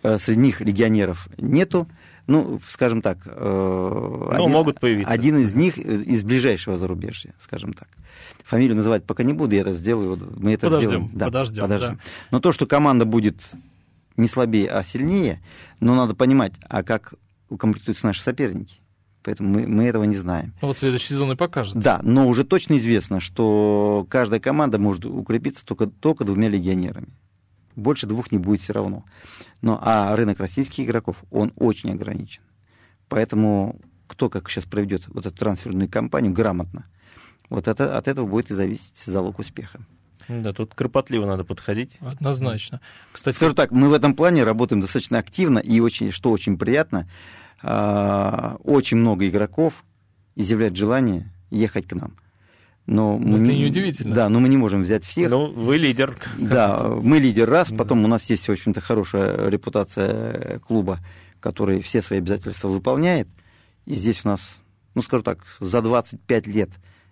[0.03, 1.89] Э, среди них легионеров нету.
[2.27, 5.13] Ну, скажем так, э, ну, один, могут появиться.
[5.13, 7.89] один из них из ближайшего зарубежья, скажем так.
[8.45, 10.19] Фамилию называть пока не буду, я это сделаю.
[10.37, 11.11] Мы это подождем, сделаем.
[11.13, 11.95] Да, подождем, подождем.
[11.97, 12.01] Да.
[12.31, 13.43] Но то, что команда будет
[14.17, 15.43] не слабее, а сильнее,
[15.81, 17.15] но надо понимать, а как
[17.49, 18.77] укомплектуются наши соперники.
[19.23, 20.53] Поэтому мы, мы этого не знаем.
[20.61, 21.75] Ну, вот следующий сезон и покажет.
[21.77, 27.09] Да, но уже точно известно, что каждая команда может укрепиться только, только двумя легионерами.
[27.77, 29.05] Больше двух не будет все равно.
[29.61, 32.43] Но, а рынок российских игроков, он очень ограничен.
[33.09, 36.87] Поэтому кто как сейчас проведет вот эту трансферную кампанию грамотно,
[37.49, 39.81] вот это, от этого будет и зависеть залог успеха.
[40.29, 41.99] Да, тут кропотливо надо подходить.
[42.01, 42.81] Однозначно.
[43.13, 47.09] Кстати, скажу так, мы в этом плане работаем достаточно активно, и очень, что очень приятно,
[47.63, 49.85] а, очень много игроков
[50.35, 52.17] изъявляют желание ехать к нам.
[52.87, 54.15] Но мы, это неудивительно.
[54.15, 55.31] Да, но мы не можем взять всех.
[55.31, 56.19] Ну, вы лидер.
[56.37, 60.99] Да, мы лидер раз, потом у нас есть, в общем-то, хорошая репутация клуба,
[61.41, 63.29] который все свои обязательства выполняет.
[63.87, 64.59] И здесь у нас,
[64.95, 66.71] ну, скажу так, за 25 лет,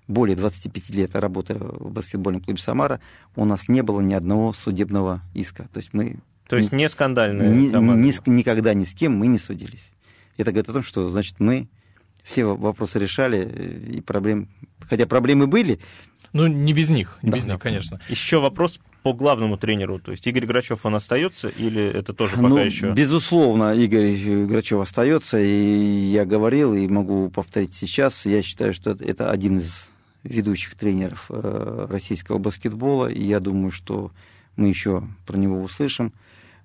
[0.08, 3.00] более 25 лет работы в баскетбольном клубе «Самара»,
[3.34, 5.68] у нас не было ни одного судебного иска.
[5.72, 6.18] То есть мы...
[6.48, 9.90] То есть не скандальные ни, ни, никогда ни с кем мы не судились.
[10.36, 11.68] Это говорит о том, что, значит, мы
[12.22, 14.48] все вопросы решали, и проблем...
[14.88, 15.80] Хотя проблемы были.
[16.32, 18.00] Ну, не без них, не да, без них, конечно.
[18.08, 19.98] Еще вопрос по главному тренеру.
[19.98, 22.92] То есть Игорь Грачев, он остается или это тоже пока ну, еще?
[22.92, 25.40] Безусловно, Игорь Грачев остается.
[25.40, 28.24] И я говорил, и могу повторить сейчас.
[28.26, 29.90] Я считаю, что это один из
[30.22, 33.08] ведущих тренеров э, российского баскетбола.
[33.08, 34.12] И я думаю, что
[34.56, 36.12] мы еще про него услышим.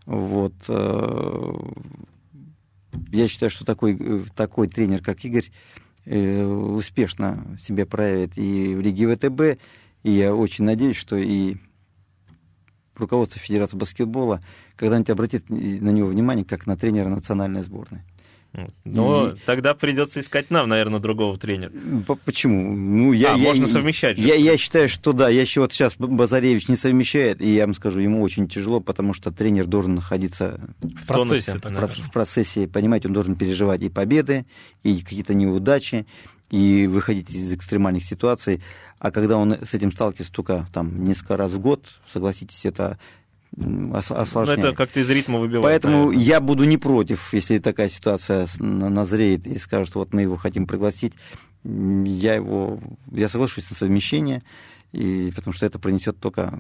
[0.06, 0.54] Вот.
[3.12, 5.52] Я считаю, что такой, э, такой тренер, как Игорь,
[6.06, 9.60] э, успешно себя проявит и в Лиге ВТБ.
[10.04, 11.58] И я очень надеюсь, что и
[12.96, 14.40] руководство Федерации баскетбола
[14.76, 18.02] когда-нибудь обратит на него внимание, как на тренера национальной сборной.
[18.86, 19.36] Но и...
[19.46, 21.72] тогда придется искать нам, наверное, другого тренера.
[22.26, 22.76] Почему?
[22.76, 24.18] Ну, я, а, я, можно совмещать.
[24.18, 25.30] Я, я считаю, что да.
[25.30, 29.14] Я еще вот сейчас Базаревич не совмещает, и я вам скажу, ему очень тяжело, потому
[29.14, 34.46] что тренер должен находиться в процессе, в, в процессе, понимаете, он должен переживать и победы,
[34.84, 36.06] и какие-то неудачи,
[36.50, 38.62] и выходить из экстремальных ситуаций.
[39.00, 42.98] А когда он с этим сталкивается только там несколько раз в год, согласитесь, это
[43.94, 44.60] осложняет.
[44.60, 45.64] Но это как-то из ритма выбивает.
[45.64, 46.24] Поэтому наверное.
[46.24, 51.14] я буду не против, если такая ситуация назреет и скажут, вот мы его хотим пригласить,
[51.64, 52.80] я его,
[53.12, 54.44] я соглашусь на совмещение,
[54.92, 56.60] и, потому что это принесет только,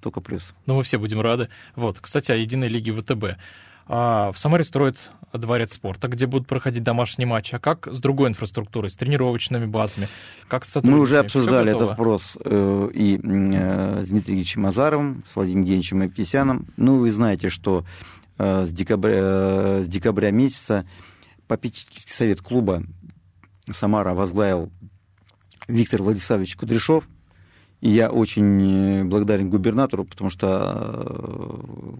[0.00, 0.54] только плюс.
[0.66, 1.48] Ну, мы все будем рады.
[1.76, 3.38] Вот, кстати, о единой лиге ВТБ.
[3.86, 7.54] А в Самаре строят дворец спорта, где будут проходить домашние матчи.
[7.54, 10.08] А как с другой инфраструктурой, с тренировочными базами?
[10.48, 15.34] Как с Мы уже обсуждали этот вопрос э, и э, с Дмитрием Ильичем Азаровым, с
[15.34, 16.66] Владимиром Евгеньевичем Апкисяном.
[16.76, 17.84] Ну, вы знаете, что
[18.38, 20.86] э, с, декабря, с декабря месяца
[21.46, 22.82] попечительский совет клуба
[23.70, 24.70] Самара возглавил
[25.68, 27.08] Виктор Владиславович Кудряшов.
[27.80, 31.98] И я очень благодарен губернатору, потому что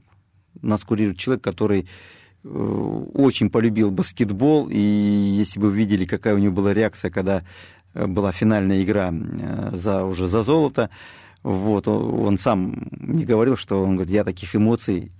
[0.60, 1.86] нас курирует человек, который
[2.44, 7.44] э, очень полюбил баскетбол, и если бы вы видели, какая у него была реакция, когда
[7.94, 10.90] э, была финальная игра э, за, уже за золото,
[11.42, 15.10] вот, он сам не говорил, что он говорит, я таких эмоций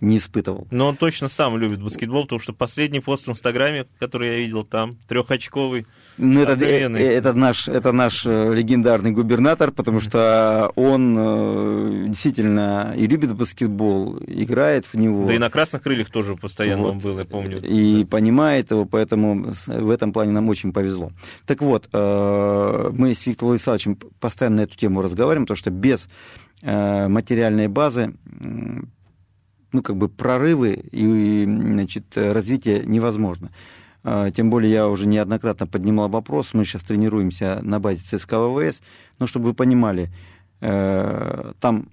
[0.00, 0.66] не испытывал.
[0.70, 4.64] Но он точно сам любит баскетбол, потому что последний пост в Инстаграме, который я видел
[4.64, 5.86] там, трехочковый,
[6.18, 12.94] ну, это, это, это, наш, это наш э, легендарный губернатор, потому что он э, действительно
[12.96, 15.26] и любит баскетбол, играет в него.
[15.26, 16.92] Да и на красных крыльях тоже постоянно вот.
[16.92, 17.60] он был, я помню.
[17.62, 18.06] И да.
[18.06, 21.12] понимает его, поэтому в этом плане нам очень повезло.
[21.46, 26.08] Так вот, э, мы с Виктором Владиславовичем постоянно на эту тему разговариваем, потому что без
[26.62, 28.12] материальной базы
[29.72, 33.50] ну, как бы прорывы и значит, развитие невозможно.
[34.02, 38.80] А, тем более я уже неоднократно поднимал вопрос, мы сейчас тренируемся на базе ЦСКА ВВС,
[39.18, 40.10] но чтобы вы понимали,
[40.60, 41.88] э, там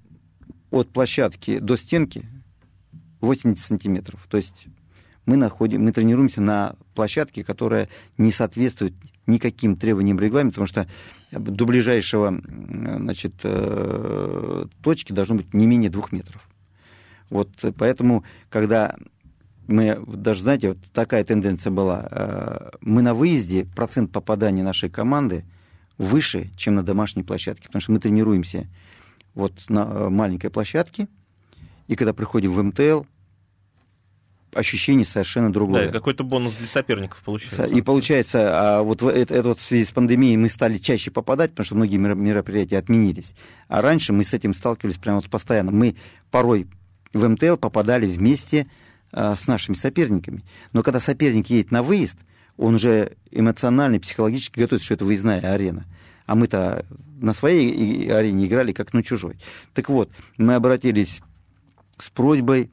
[0.71, 2.25] от площадки до стенки
[3.21, 4.25] 80 сантиметров.
[4.29, 4.67] То есть
[5.25, 8.93] мы, находим, мы тренируемся на площадке, которая не соответствует
[9.25, 10.87] никаким требованиям регламента, потому что
[11.31, 16.47] до ближайшего значит, э, точки должно быть не менее двух метров.
[17.29, 18.95] Вот поэтому, когда
[19.67, 22.07] мы даже, знаете, вот такая тенденция была.
[22.09, 25.45] Э, мы на выезде, процент попадания нашей команды
[25.97, 28.67] выше, чем на домашней площадке, потому что мы тренируемся
[29.33, 31.07] вот на э, маленькой площадке,
[31.87, 33.03] и когда приходим в МТЛ,
[34.53, 35.87] ощущение совершенно другое.
[35.87, 37.65] Да, какой-то бонус для соперников получается.
[37.65, 41.51] И получается, а вот это, это вот в связи с пандемией мы стали чаще попадать,
[41.51, 43.33] потому что многие мероприятия отменились.
[43.67, 45.71] А раньше мы с этим сталкивались прямо вот постоянно.
[45.71, 45.95] Мы
[46.31, 46.67] порой
[47.13, 50.43] в МТЛ попадали вместе а, с нашими соперниками.
[50.73, 52.19] Но когда соперник едет на выезд,
[52.57, 55.85] он уже эмоционально психологически готовится, что это выездная арена.
[56.25, 56.85] А мы-то
[57.19, 59.37] на своей арене играли как на чужой.
[59.73, 61.21] Так вот, мы обратились
[61.97, 62.69] с просьбой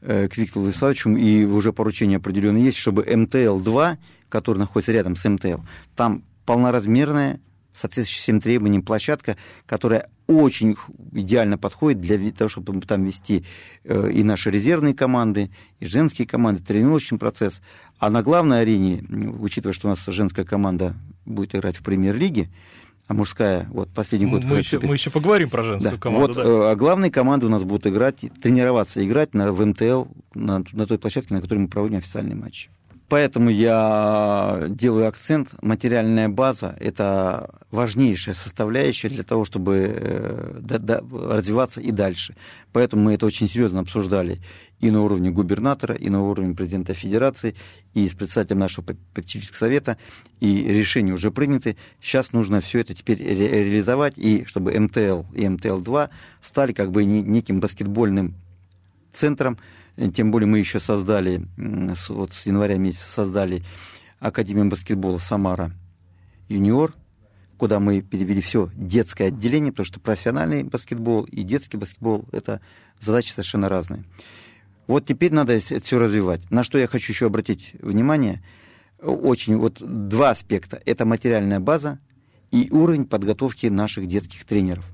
[0.00, 3.96] э, к Виктору Владиславовичу, и уже поручение определенное есть, чтобы МТЛ-2,
[4.28, 5.62] который находится рядом с МТЛ,
[5.96, 7.40] там полноразмерная
[7.72, 10.76] соответствующая всем требованиям площадка, которая очень
[11.12, 13.44] идеально подходит для того, чтобы там вести
[13.84, 17.62] э, и наши резервные команды, и женские команды, тренировочный процесс.
[17.98, 19.02] А на главной арене,
[19.40, 22.50] учитывая, что у нас женская команда будет играть в премьер-лиге,
[23.06, 24.44] а мужская, вот последний год...
[24.44, 25.98] Мы, еще, мы еще поговорим про женскую да.
[25.98, 26.26] команду.
[26.26, 26.42] Вот, да.
[26.42, 30.86] Э, а главные команды у нас будут играть, тренироваться, играть на, в МТЛ, на, на
[30.86, 32.68] той площадке, на которой мы проводим официальные матчи.
[33.08, 40.60] Поэтому я делаю акцент, материальная база– это важнейшая составляющая для того, чтобы э,
[41.10, 42.36] развиваться и дальше.
[42.72, 44.40] Поэтому мы это очень серьезно обсуждали
[44.80, 47.56] и на уровне губернатора, и на уровне президента Федерации,
[47.94, 49.96] и с председателем нашего попечительского совета,
[50.38, 51.76] и решения уже приняты.
[52.02, 56.10] Сейчас нужно все это теперь ре реализовать, и чтобы МТЛ и МТЛ-2
[56.42, 58.34] стали как бы неким баскетбольным
[59.14, 59.58] центром,
[60.14, 61.46] тем более мы еще создали,
[62.08, 63.64] вот с января месяца создали
[64.20, 65.72] Академию баскетбола «Самара
[66.48, 66.94] юниор»,
[67.56, 72.60] куда мы перевели все детское отделение, потому что профессиональный баскетбол и детский баскетбол– это
[73.00, 74.04] задачи совершенно разные.
[74.86, 76.50] Вот теперь надо это все развивать.
[76.50, 78.42] На что я хочу еще обратить внимание,
[79.00, 80.80] очень вот два аспекта.
[80.86, 81.98] Это материальная база
[82.50, 84.84] и уровень подготовки наших детских тренеров.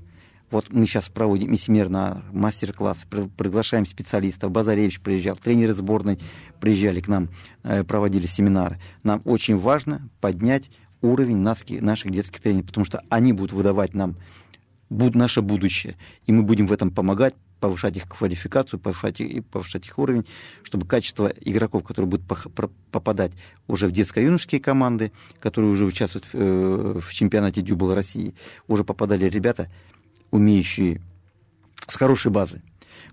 [0.55, 4.51] Вот мы сейчас проводим и семинар, мастер-класс, приглашаем специалистов.
[4.51, 6.17] Базаревич приезжал, тренеры сборной
[6.61, 7.27] приезжали к нам,
[7.63, 8.79] э, проводили семинары.
[9.03, 10.69] Нам очень важно поднять
[11.01, 14.15] уровень наших детских тренеров, потому что они будут выдавать нам
[14.89, 15.97] наше будущее.
[16.25, 20.25] И мы будем в этом помогать, повышать их квалификацию, повышать, повышать их уровень,
[20.63, 22.25] чтобы качество игроков, которые будут
[22.91, 23.33] попадать
[23.67, 28.35] уже в детско-юношеские команды, которые уже участвуют в, э, в чемпионате Дюбл России,
[28.69, 29.69] уже попадали ребята
[30.35, 31.01] умеющие,
[31.87, 32.61] с хорошей базой.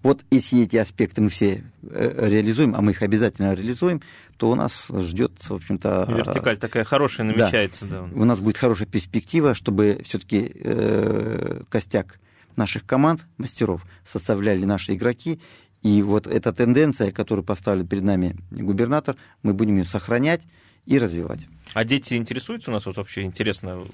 [0.02, 4.02] Вот если эти аспекты мы все э, реализуем, а мы их обязательно реализуем,
[4.36, 6.06] то у нас ждет, в общем-то...
[6.08, 8.02] Вертикаль такая хорошая намечается, да.
[8.02, 8.20] да.
[8.20, 12.18] У нас будет хорошая перспектива, чтобы все-таки э, костяк
[12.56, 15.40] наших команд, мастеров, составляли наши игроки.
[15.82, 20.42] И вот эта тенденция, которую поставил перед нами губернатор, мы будем ее сохранять
[20.84, 21.46] и развивать.
[21.74, 23.84] А дети интересуются у нас вот вообще интересно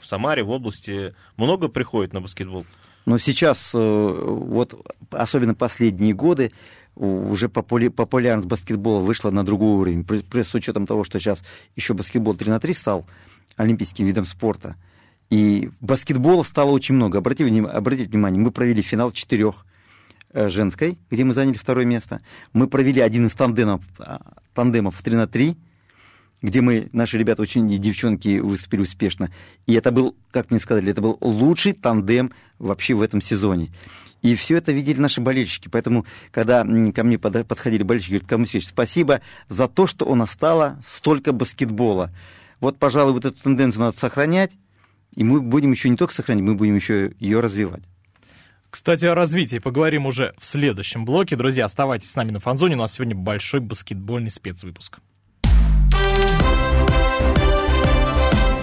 [0.00, 2.66] в Самаре, в области много приходят на баскетбол?
[3.06, 4.74] Но сейчас, э, вот
[5.10, 6.52] особенно последние годы,
[6.94, 10.04] уже популярность баскетбола вышла на другой уровень.
[10.32, 11.44] С учетом того, что сейчас
[11.76, 13.06] еще баскетбол 3 на 3 стал
[13.56, 14.76] олимпийским видом спорта.
[15.30, 17.18] И баскетбола стало очень много.
[17.18, 19.64] Обратите, обратите внимание, мы провели финал четырех
[20.32, 22.20] э, женской, где мы заняли второе место.
[22.52, 24.20] Мы провели один из тандемов, а,
[24.54, 25.56] тандемов 3 на 3
[26.42, 29.30] где мы, наши ребята, очень и девчонки выступили успешно.
[29.66, 33.70] И это был, как мне сказали, это был лучший тандем вообще в этом сезоне.
[34.22, 35.68] И все это видели наши болельщики.
[35.68, 40.82] Поэтому, когда ко мне подходили болельщики, говорят, Каму спасибо за то, что у нас стало
[40.88, 42.12] столько баскетбола.
[42.60, 44.52] Вот, пожалуй, вот эту тенденцию надо сохранять,
[45.14, 47.82] и мы будем еще не только сохранять, мы будем еще ее развивать.
[48.70, 51.36] Кстати, о развитии поговорим уже в следующем блоке.
[51.36, 52.74] Друзья, оставайтесь с нами на Фанзоне.
[52.74, 54.98] У нас сегодня большой баскетбольный спецвыпуск.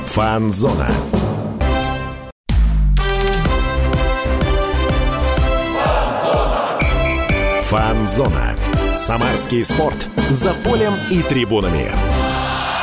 [0.08, 0.88] Фанзона.
[7.63, 8.55] Фанзона.
[8.93, 10.08] Самарский спорт.
[10.29, 11.91] За полем и трибунами.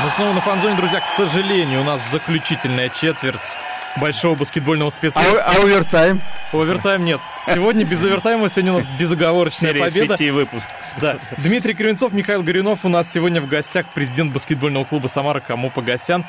[0.04, 1.00] Мы снова на фанзоне, друзья.
[1.00, 3.56] К сожалению, у нас заключительная четверть
[4.01, 5.45] большого баскетбольного спецвыпуска.
[5.45, 6.20] А, а овертайм?
[6.53, 7.20] Овертайм нет.
[7.47, 10.14] Сегодня без овертайма, сегодня у нас безоговорочная Серия победа.
[10.14, 10.66] Из выпуск.
[11.01, 11.18] Да.
[11.38, 16.24] Дмитрий Кривенцов, Михаил Горюнов у нас сегодня в гостях, президент баскетбольного клуба «Самара» Кому Погосян.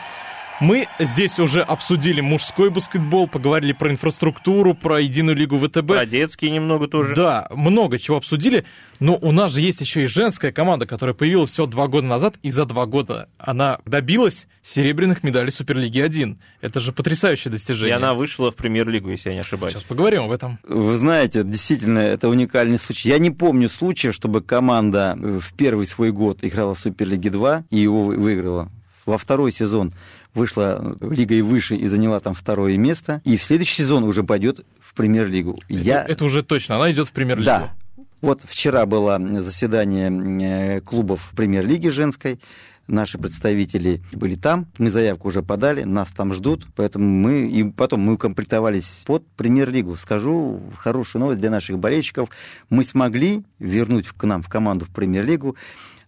[0.61, 5.87] Мы здесь уже обсудили мужской баскетбол, поговорили про инфраструктуру, про единую лигу ВТБ.
[5.87, 7.15] Про детские немного тоже.
[7.15, 8.63] Да, много чего обсудили.
[8.99, 12.35] Но у нас же есть еще и женская команда, которая появилась всего два года назад,
[12.43, 16.37] и за два года она добилась серебряных медалей Суперлиги 1.
[16.61, 17.89] Это же потрясающее достижение.
[17.89, 19.73] И она вышла в премьер-лигу, если я не ошибаюсь.
[19.73, 20.59] Сейчас поговорим об этом.
[20.63, 23.09] Вы знаете, действительно, это уникальный случай.
[23.09, 27.77] Я не помню случая, чтобы команда в первый свой год играла в Суперлиге 2 и
[27.77, 28.71] его выиграла.
[29.05, 29.91] Во второй сезон
[30.33, 33.21] вышла лигой выше и заняла там второе место.
[33.23, 35.59] И в следующий сезон уже пойдет в премьер-лигу.
[35.69, 36.03] Это, Я...
[36.03, 37.45] это уже точно, она идет в премьер-лигу.
[37.45, 37.73] Да.
[38.21, 42.39] Вот вчера было заседание э, клубов премьер-лиги женской
[42.87, 48.01] наши представители были там, мы заявку уже подали, нас там ждут, поэтому мы, и потом
[48.01, 49.95] мы укомплектовались под премьер-лигу.
[49.95, 52.29] Скажу хорошую новость для наших болельщиков,
[52.69, 55.55] мы смогли вернуть к нам в команду в премьер-лигу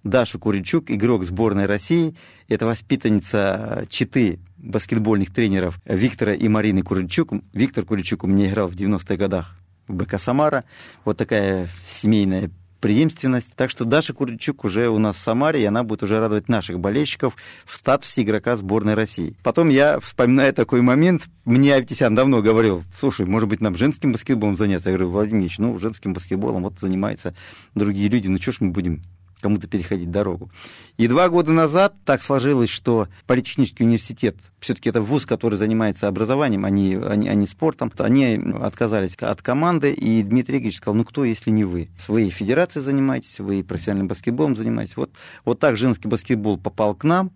[0.06, 2.16] Дашу Куричук, игрок сборной России.
[2.48, 7.34] Это воспитанница Читы баскетбольных тренеров Виктора и Марины Куричук.
[7.54, 9.56] Виктор Куричук у меня играл в 90-х годах
[9.88, 10.64] в БК «Самара».
[11.06, 12.52] Вот такая семейная
[12.82, 13.50] преемственность.
[13.56, 16.80] Так что Даша Куричук уже у нас в Самаре, и она будет уже радовать наших
[16.80, 17.36] болельщиков
[17.66, 19.36] в статусе игрока сборной России.
[19.42, 24.56] Потом я вспоминаю такой момент, мне Аветисян давно говорил, слушай, может быть, нам женским баскетболом
[24.56, 24.90] заняться?
[24.90, 27.34] Я говорю, Владимир Ильич, ну, женским баскетболом вот занимаются
[27.74, 29.02] другие люди, ну, что ж мы будем
[29.46, 30.50] кому-то переходить дорогу.
[30.98, 36.66] И два года назад так сложилось, что Политехнический университет, все-таки это вуз, который занимается образованием,
[36.66, 40.96] а не, а не, а не спортом, они отказались от команды, и Дмитрий Игоревич сказал,
[40.96, 41.90] ну кто, если не вы?
[42.08, 44.98] Вы федерацией занимаетесь, вы профессиональным баскетболом занимаетесь.
[44.98, 45.12] Вот,
[45.44, 47.32] вот так женский баскетбол попал к нам,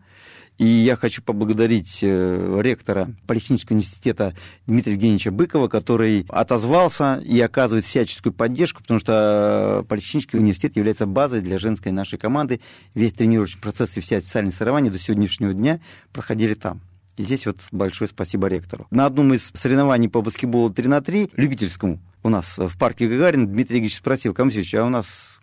[0.59, 4.35] и я хочу поблагодарить э, ректора Политехнического университета
[4.67, 11.05] Дмитрия Евгеньевича Быкова, который отозвался и оказывает всяческую поддержку, потому что э, Политехнический университет является
[11.05, 12.59] базой для женской нашей команды.
[12.93, 15.79] Весь тренировочный процесс и вся официальные соревнования до сегодняшнего дня
[16.11, 16.81] проходили там.
[17.15, 18.85] И здесь вот большое спасибо ректору.
[18.91, 23.47] На одном из соревнований по баскетболу 3 на 3, любительскому, у нас в парке Гагарина,
[23.47, 25.39] Дмитрий Игоревич спросил, Камсевич, а у нас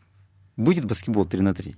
[0.59, 1.75] будет баскетбол 3 на 3?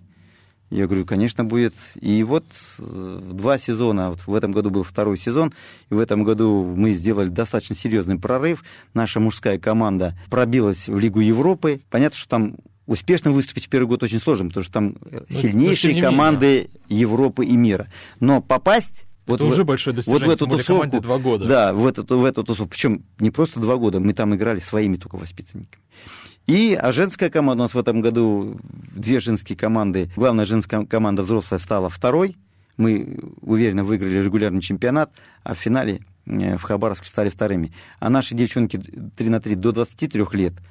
[0.70, 1.74] Я говорю, конечно, будет.
[2.00, 2.44] И вот
[2.78, 5.52] э, два сезона, вот в этом году был второй сезон,
[5.90, 8.62] и в этом году мы сделали достаточно серьезный прорыв.
[8.92, 11.80] Наша мужская команда пробилась в Лигу Европы.
[11.90, 12.56] Понятно, что там
[12.86, 16.70] успешно выступить в первый год очень сложно, потому что там э, но, сильнейшие но команды
[16.88, 17.88] Европы и мира.
[18.20, 21.46] Но попасть вот это в, уже большое достижение, вот в эту тусовку, два года.
[21.46, 22.70] Да, в эту, в эту тусовку.
[22.70, 25.82] Причем не просто два года, мы там играли своими только воспитанниками.
[26.46, 28.58] И, а женская команда у нас в этом году,
[28.94, 32.36] две женские команды, главная женская команда взрослая стала второй,
[32.78, 35.10] мы уверенно выиграли регулярный чемпионат,
[35.42, 37.72] а в финале э, в Хабаровске стали вторыми.
[38.00, 40.54] А наши девчонки 3 на 3 до 23 лет–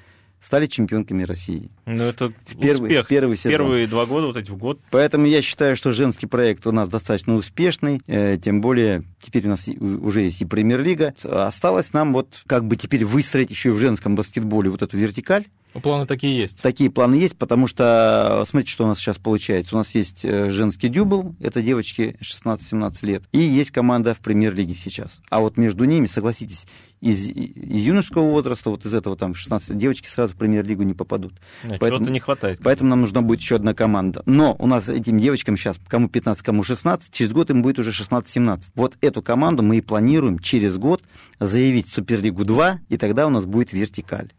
[0.42, 1.70] стали чемпионками России.
[1.86, 3.08] Ну, это в первый, успех.
[3.08, 3.52] Первый сезон.
[3.52, 4.80] Первые два года, вот эти в год.
[4.92, 9.50] Поэтому я считаю, что женский проект у нас достаточно успешный, э, тем более теперь у
[9.50, 11.14] нас уже есть и премьер-лига.
[11.24, 15.46] Осталось нам вот как бы теперь выстроить еще и в женском баскетболе вот эту вертикаль,
[15.78, 16.64] ну, планы такие есть.
[16.64, 19.76] Такие планы есть, потому что, смотрите, что у нас сейчас получается.
[19.76, 24.74] У нас есть э, женский дюбл, это девочки 16-17 лет, и есть команда в премьер-лиге
[24.74, 25.20] сейчас.
[25.30, 26.66] А вот между ними, согласитесь,
[27.02, 31.34] из, из юношеского возраста, вот из этого там 16 девочки сразу в премьер-лигу не попадут.
[31.64, 32.60] Нет, поэтому, не хватает.
[32.64, 34.24] Поэтому нам нужна будет еще одна команда.
[34.26, 37.92] Но у нас этим девочкам сейчас, кому 15, кому 16, через год им будет уже
[37.92, 38.72] 16-17.
[38.74, 41.02] Вот эту команду мы и планируем через год
[41.40, 44.32] заявить в Суперлигу 2, и тогда у нас будет вертикаль.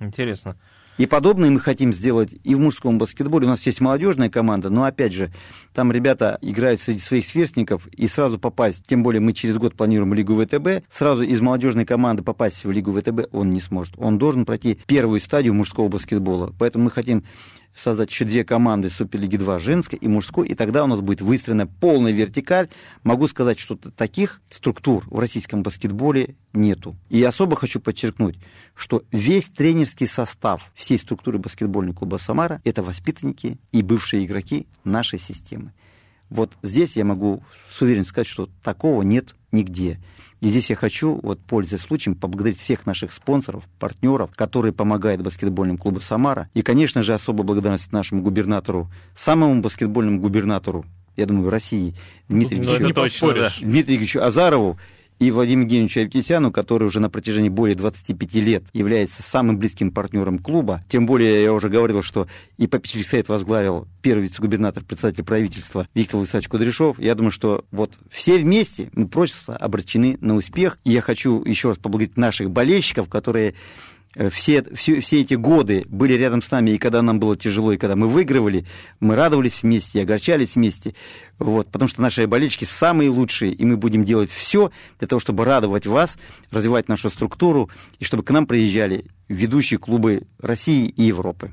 [0.00, 0.56] Интересно.
[0.98, 3.46] И подобное мы хотим сделать и в мужском баскетболе.
[3.46, 5.30] У нас есть молодежная команда, но опять же,
[5.72, 10.12] там ребята играют среди своих сверстников, и сразу попасть, тем более мы через год планируем
[10.12, 13.94] Лигу ВТБ, сразу из молодежной команды попасть в Лигу ВТБ он не сможет.
[13.96, 16.52] Он должен пройти первую стадию мужского баскетбола.
[16.58, 17.22] Поэтому мы хотим
[17.74, 21.66] создать еще две команды Суперлиги 2, женской и мужской, и тогда у нас будет выстроена
[21.66, 22.68] полная вертикаль.
[23.02, 26.96] Могу сказать, что таких структур в российском баскетболе нету.
[27.08, 28.38] И особо хочу подчеркнуть,
[28.74, 35.18] что весь тренерский состав всей структуры баскетбольного клуба «Самара»— это воспитанники и бывшие игроки нашей
[35.18, 35.72] системы.
[36.30, 39.98] Вот здесь я могу с уверенностью сказать, что такого нет нигде.
[40.40, 45.78] И здесь я хочу, вот, пользуясь случаем, поблагодарить всех наших спонсоров, партнеров, которые помогают баскетбольному
[45.78, 46.48] клубу «Самара».
[46.54, 50.84] И, конечно же, особая благодарность нашему губернатору, самому баскетбольному губернатору,
[51.16, 51.94] я думаю, России,
[52.28, 52.70] Дмитрию ну,
[53.60, 54.78] Дмитрию Ильичу Азарову,
[55.18, 60.38] и Владимиру Евгеньевичу Аветисяну, который уже на протяжении более 25 лет является самым близким партнером
[60.38, 60.82] клуба.
[60.88, 66.18] Тем более, я уже говорил, что и попечительский совет возглавил первый вице-губернатор, председатель правительства Виктор
[66.18, 66.98] Владимирович Кудряшов.
[66.98, 70.78] Я думаю, что вот все вместе мы просто обращены на успех.
[70.84, 73.54] И я хочу еще раз поблагодарить наших болельщиков, которые
[74.30, 77.76] все, все, все эти годы были рядом с нами, и когда нам было тяжело, и
[77.76, 78.64] когда мы выигрывали,
[79.00, 80.94] мы радовались вместе, огорчались вместе,
[81.38, 85.44] вот, потому что наши болельщики самые лучшие, и мы будем делать все для того, чтобы
[85.44, 86.16] радовать вас,
[86.50, 91.52] развивать нашу структуру, и чтобы к нам приезжали ведущие клубы России и Европы.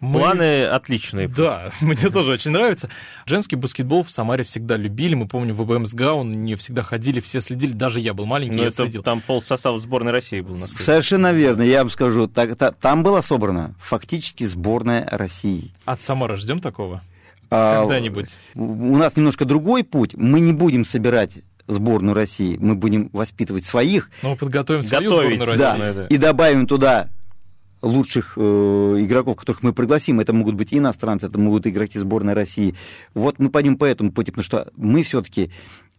[0.00, 0.18] Мы...
[0.18, 1.28] Планы отличные.
[1.28, 2.88] Да, мне тоже очень нравится.
[3.26, 5.14] Женский баскетбол в Самаре всегда любили.
[5.14, 7.72] Мы помним, в БМСГА он не всегда ходили, все следили.
[7.72, 9.02] Даже я был маленький, Но ну, я это следил.
[9.02, 10.56] Там пол состава сборной России был.
[10.56, 11.62] Совершенно верно.
[11.62, 15.72] Я вам скажу, так, та, там была собрана фактически сборная России.
[15.84, 17.02] От Самары ждем такого?
[17.50, 18.36] А, Когда-нибудь.
[18.54, 20.14] У нас немножко другой путь.
[20.14, 21.32] Мы не будем собирать
[21.66, 24.10] сборную России, мы будем воспитывать своих.
[24.22, 25.98] Но мы подготовим свою Готовить, сборную России.
[25.98, 27.10] Да, и добавим туда
[27.82, 32.74] лучших э, игроков, которых мы пригласим, это могут быть иностранцы, это могут игроки сборной России.
[33.14, 35.50] Вот мы пойдем по этому пути, потому что мы все-таки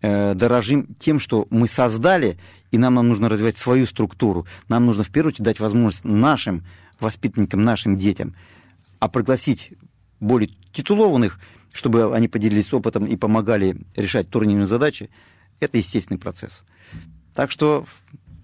[0.02, 2.38] э, дорожим тем, что мы создали,
[2.72, 4.46] и нам, нам нужно развивать свою структуру.
[4.70, 6.66] Нам нужно в первую очередь дать возможность нашим
[7.00, 8.36] воспитанникам, нашим детям,
[9.00, 9.74] а пригласить
[10.20, 11.40] более титулованных,
[11.74, 15.10] чтобы они поделились опытом и помогали решать турнирные задачи,
[15.60, 16.64] это естественный процесс.
[17.34, 17.86] Так что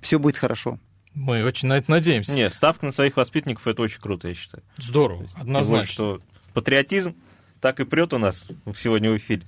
[0.02, 0.80] все будет хорошо.
[1.18, 2.34] Мы очень на это надеемся.
[2.34, 4.64] Нет, ставка на своих воспитанников это очень круто, я считаю.
[4.78, 5.92] Здорово, однозначно.
[5.92, 6.22] что
[6.54, 7.16] патриотизм
[7.60, 8.46] так и прет у нас
[8.76, 9.44] сегодня в эфире.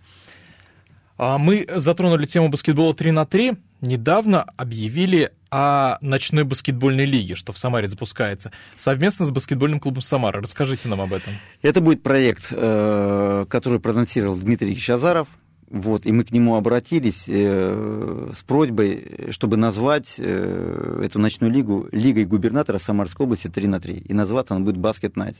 [1.17, 3.53] А мы затронули тему баскетбола 3 на 3.
[3.81, 10.41] Недавно объявили о ночной баскетбольной лиге, что в Самаре запускается, совместно с баскетбольным клубом Самара.
[10.41, 11.33] Расскажите нам об этом.
[11.61, 15.27] Это будет проект, э, который проанонсировал Дмитрий Азаров.
[15.69, 21.87] Вот, и мы к нему обратились э, с просьбой, чтобы назвать э, эту ночную лигу
[21.91, 23.97] Лигой губернатора Самарской области 3 на 3.
[23.97, 25.39] И называться она будет Баскет Найтс.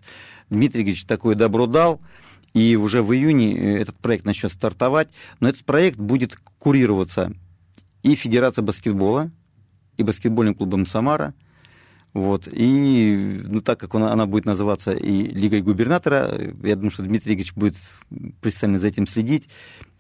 [0.51, 1.99] Дмитрий Ильич такое добро дал,
[2.53, 5.09] и уже в июне э, этот проект начнет стартовать.
[5.39, 7.34] Но этот проект будет курироваться
[8.03, 9.32] и Федерация баскетбола,
[9.97, 11.34] и баскетбольным клубом Самара–
[12.14, 12.47] вот.
[12.51, 16.32] И ну, так как она, она будет называться и Лигой губернатора,
[16.64, 17.76] я думаю, что Дмитрий Игоревич будет
[18.41, 19.47] пристально за этим следить.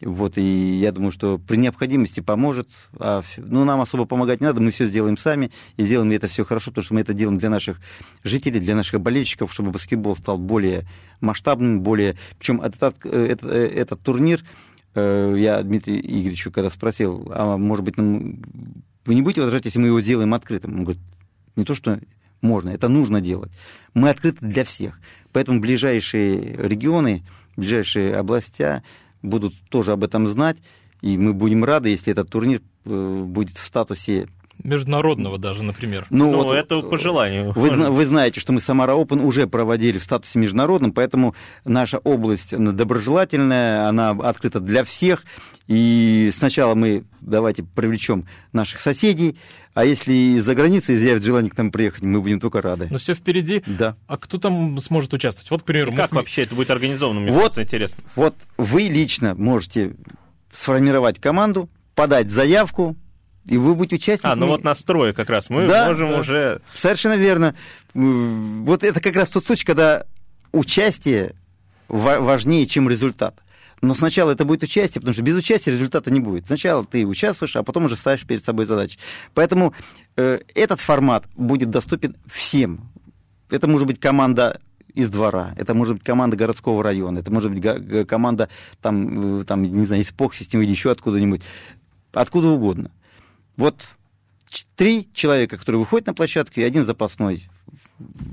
[0.01, 0.37] Вот.
[0.37, 2.69] И я думаю, что при необходимости поможет.
[2.97, 5.51] А, ну, нам особо помогать не надо, мы все сделаем сами.
[5.77, 7.79] И сделаем это все хорошо, потому что мы это делаем для наших
[8.23, 10.87] жителей, для наших болельщиков, чтобы баскетбол стал более
[11.21, 12.17] масштабным, более...
[12.39, 14.43] Причем этот, этот, этот турнир,
[14.95, 18.41] э, я Дмитрию Игоревичу когда спросил, а может быть, нам...
[19.05, 20.73] вы не будете возражать, если мы его сделаем открытым?
[20.73, 21.01] Он говорит,
[21.55, 21.99] не то, что
[22.41, 23.51] можно, это нужно делать.
[23.93, 24.99] Мы открыты для всех.
[25.33, 27.23] Поэтому ближайшие регионы,
[27.55, 28.83] ближайшие областя
[29.21, 30.57] будут тоже об этом знать.
[31.01, 34.27] И мы будем рады, если этот турнир э, будет в статусе
[34.63, 36.05] Международного даже, например.
[36.09, 37.53] Ну, ну вот, это по желанию.
[37.53, 41.35] Вы, вы знаете, что мы Самара Open уже проводили в статусе международном, поэтому
[41.65, 45.23] наша область доброжелательная, она открыта для всех.
[45.67, 49.37] И сначала мы давайте привлечем наших соседей,
[49.73, 52.87] а если из-за границы изъявят желание к нам приехать, мы будем только рады.
[52.89, 53.63] Но все впереди.
[53.65, 53.95] Да.
[54.07, 55.51] А кто там сможет участвовать?
[55.51, 56.15] Вот, к примеру, как см...
[56.15, 57.21] вообще это будет организовано?
[57.21, 58.03] Мне вот, интересно.
[58.15, 59.95] Вот вы лично можете
[60.51, 62.97] сформировать команду, подать заявку,
[63.49, 64.31] и вы будете участником.
[64.31, 66.19] А, ну вот настроя как раз мы да, можем да.
[66.19, 66.61] уже...
[66.75, 67.55] Совершенно верно.
[67.93, 70.05] Вот это как раз тот случай, когда
[70.51, 71.33] участие
[71.87, 73.35] важнее, чем результат.
[73.81, 76.45] Но сначала это будет участие, потому что без участия результата не будет.
[76.45, 78.99] Сначала ты участвуешь, а потом уже ставишь перед собой задачи.
[79.33, 79.73] Поэтому
[80.15, 82.91] э, этот формат будет доступен всем.
[83.49, 84.59] Это может быть команда
[84.93, 88.49] из двора, это может быть команда городского района, это может быть команда
[88.81, 91.41] там, э, там не знаю, из ПОХ-системы или еще откуда-нибудь,
[92.13, 92.91] откуда угодно.
[93.59, 93.75] Вот
[94.77, 97.43] три человека, которые выходят на площадку, и один запасной.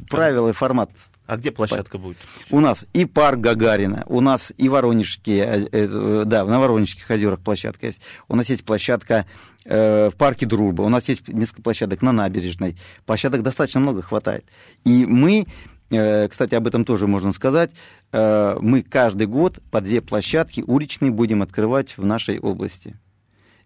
[0.09, 0.91] Правила и формат
[1.27, 2.19] а где площадка будет?
[2.51, 7.41] У нас и парк Гагарина, у нас и Воронежские, э, э, да, на Воронежских озерах
[7.41, 8.01] площадка есть.
[8.29, 9.27] У нас есть площадка
[9.65, 12.77] э, в парке Дружба, у нас есть несколько площадок на набережной.
[13.07, 14.45] Площадок достаточно много хватает.
[14.85, 15.47] И мы,
[15.89, 17.71] кстати, об этом тоже можно сказать,
[18.13, 22.97] мы каждый год по две площадки уличные будем открывать в нашей области.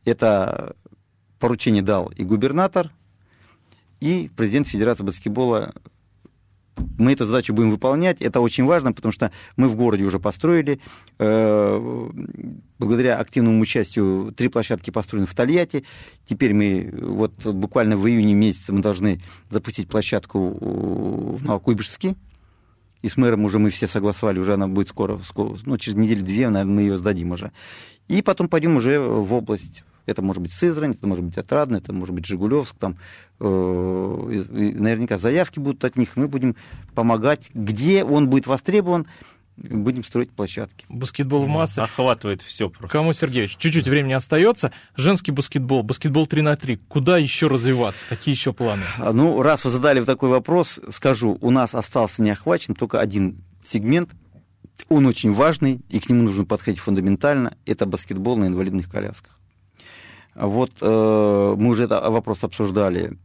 [0.05, 0.75] Это
[1.41, 2.91] поручение дал и губернатор,
[3.99, 5.75] и президент Федерации баскетбола
[6.99, 8.23] мы эту задачу будем выполнять.
[8.23, 10.81] Это очень важно, потому что мы в городе уже построили.
[11.19, 12.11] Э,
[12.79, 15.85] благодаря активному участию три площадки построены в Тольятти.
[16.27, 19.21] Теперь мы вот буквально в июне месяце мы должны
[19.51, 22.15] запустить площадку в Новокуйбышевске.
[23.03, 26.51] И с мэром уже мы все согласовали, уже она будет скоро, скоро ну, через неделю-две,
[26.51, 27.51] наверное, мы ее сдадим уже.
[28.09, 31.93] И потом пойдем уже в область это может быть Сызрань, это может быть Отрадно, это
[31.93, 32.77] может быть Жигулевск.
[32.79, 32.97] Там,
[33.39, 36.17] э, наверняка заявки будут от них.
[36.17, 36.57] Мы будем
[36.95, 39.07] помогать, где он будет востребован.
[39.57, 40.87] будем строить площадки.
[40.89, 41.81] Баскетбол в массы.
[41.81, 42.89] Охватывает все просто.
[42.89, 44.73] Кому, Сергеевич, чуть-чуть времени остается.
[44.97, 46.77] Женский баскетбол, баскетбол 3 на 3.
[46.89, 48.03] Куда еще развиваться?
[48.09, 48.83] Какие еще планы?
[48.99, 53.45] А, ну, раз вы задали такой вопрос, скажу, у нас остался не охвачен только один
[53.65, 54.11] сегмент.
[54.89, 57.57] Он очень важный, и к нему нужно подходить фундаментально.
[57.67, 59.40] Это баскетбол на инвалидных колясках.
[60.41, 63.19] Вот э, мы уже этот вопрос обсуждали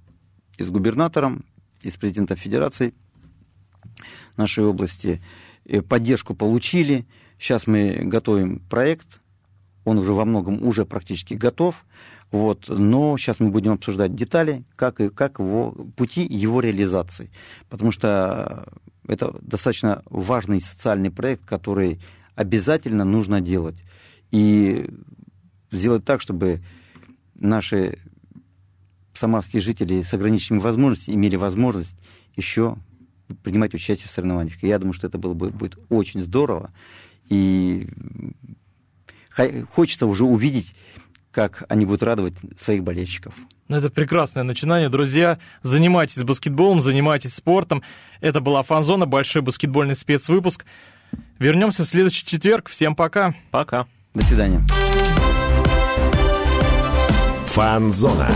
[0.57, 1.45] и с губернатором,
[1.81, 2.93] и с президентом Федерации
[4.35, 5.21] нашей области.
[5.63, 7.05] Э, поддержку получили.
[7.39, 9.21] Сейчас мы готовим проект.
[9.85, 11.85] Он уже во многом уже практически готов.
[12.31, 17.31] Вот, но сейчас мы будем обсуждать детали, как, и, как его, пути его реализации.
[17.69, 18.67] Потому что
[19.07, 22.01] это достаточно важный социальный проект, который
[22.35, 23.77] обязательно нужно делать.
[24.31, 24.89] И
[25.71, 26.61] сделать так, чтобы
[27.35, 27.99] наши
[29.13, 31.95] самарские жители с ограниченными возможностями имели возможность
[32.35, 32.77] еще
[33.43, 34.63] принимать участие в соревнованиях.
[34.63, 36.71] И я думаю, что это было бы, будет очень здорово.
[37.29, 37.87] И
[39.73, 40.75] хочется уже увидеть,
[41.31, 43.33] как они будут радовать своих болельщиков.
[43.67, 45.39] Ну, это прекрасное начинание, друзья.
[45.63, 47.81] Занимайтесь баскетболом, занимайтесь спортом.
[48.21, 50.65] Это была Фанзона, большой баскетбольный спецвыпуск.
[51.39, 52.69] Вернемся в следующий четверг.
[52.69, 53.33] Всем пока.
[53.51, 53.87] Пока.
[54.13, 54.61] До свидания.
[57.55, 58.27] Фанзона.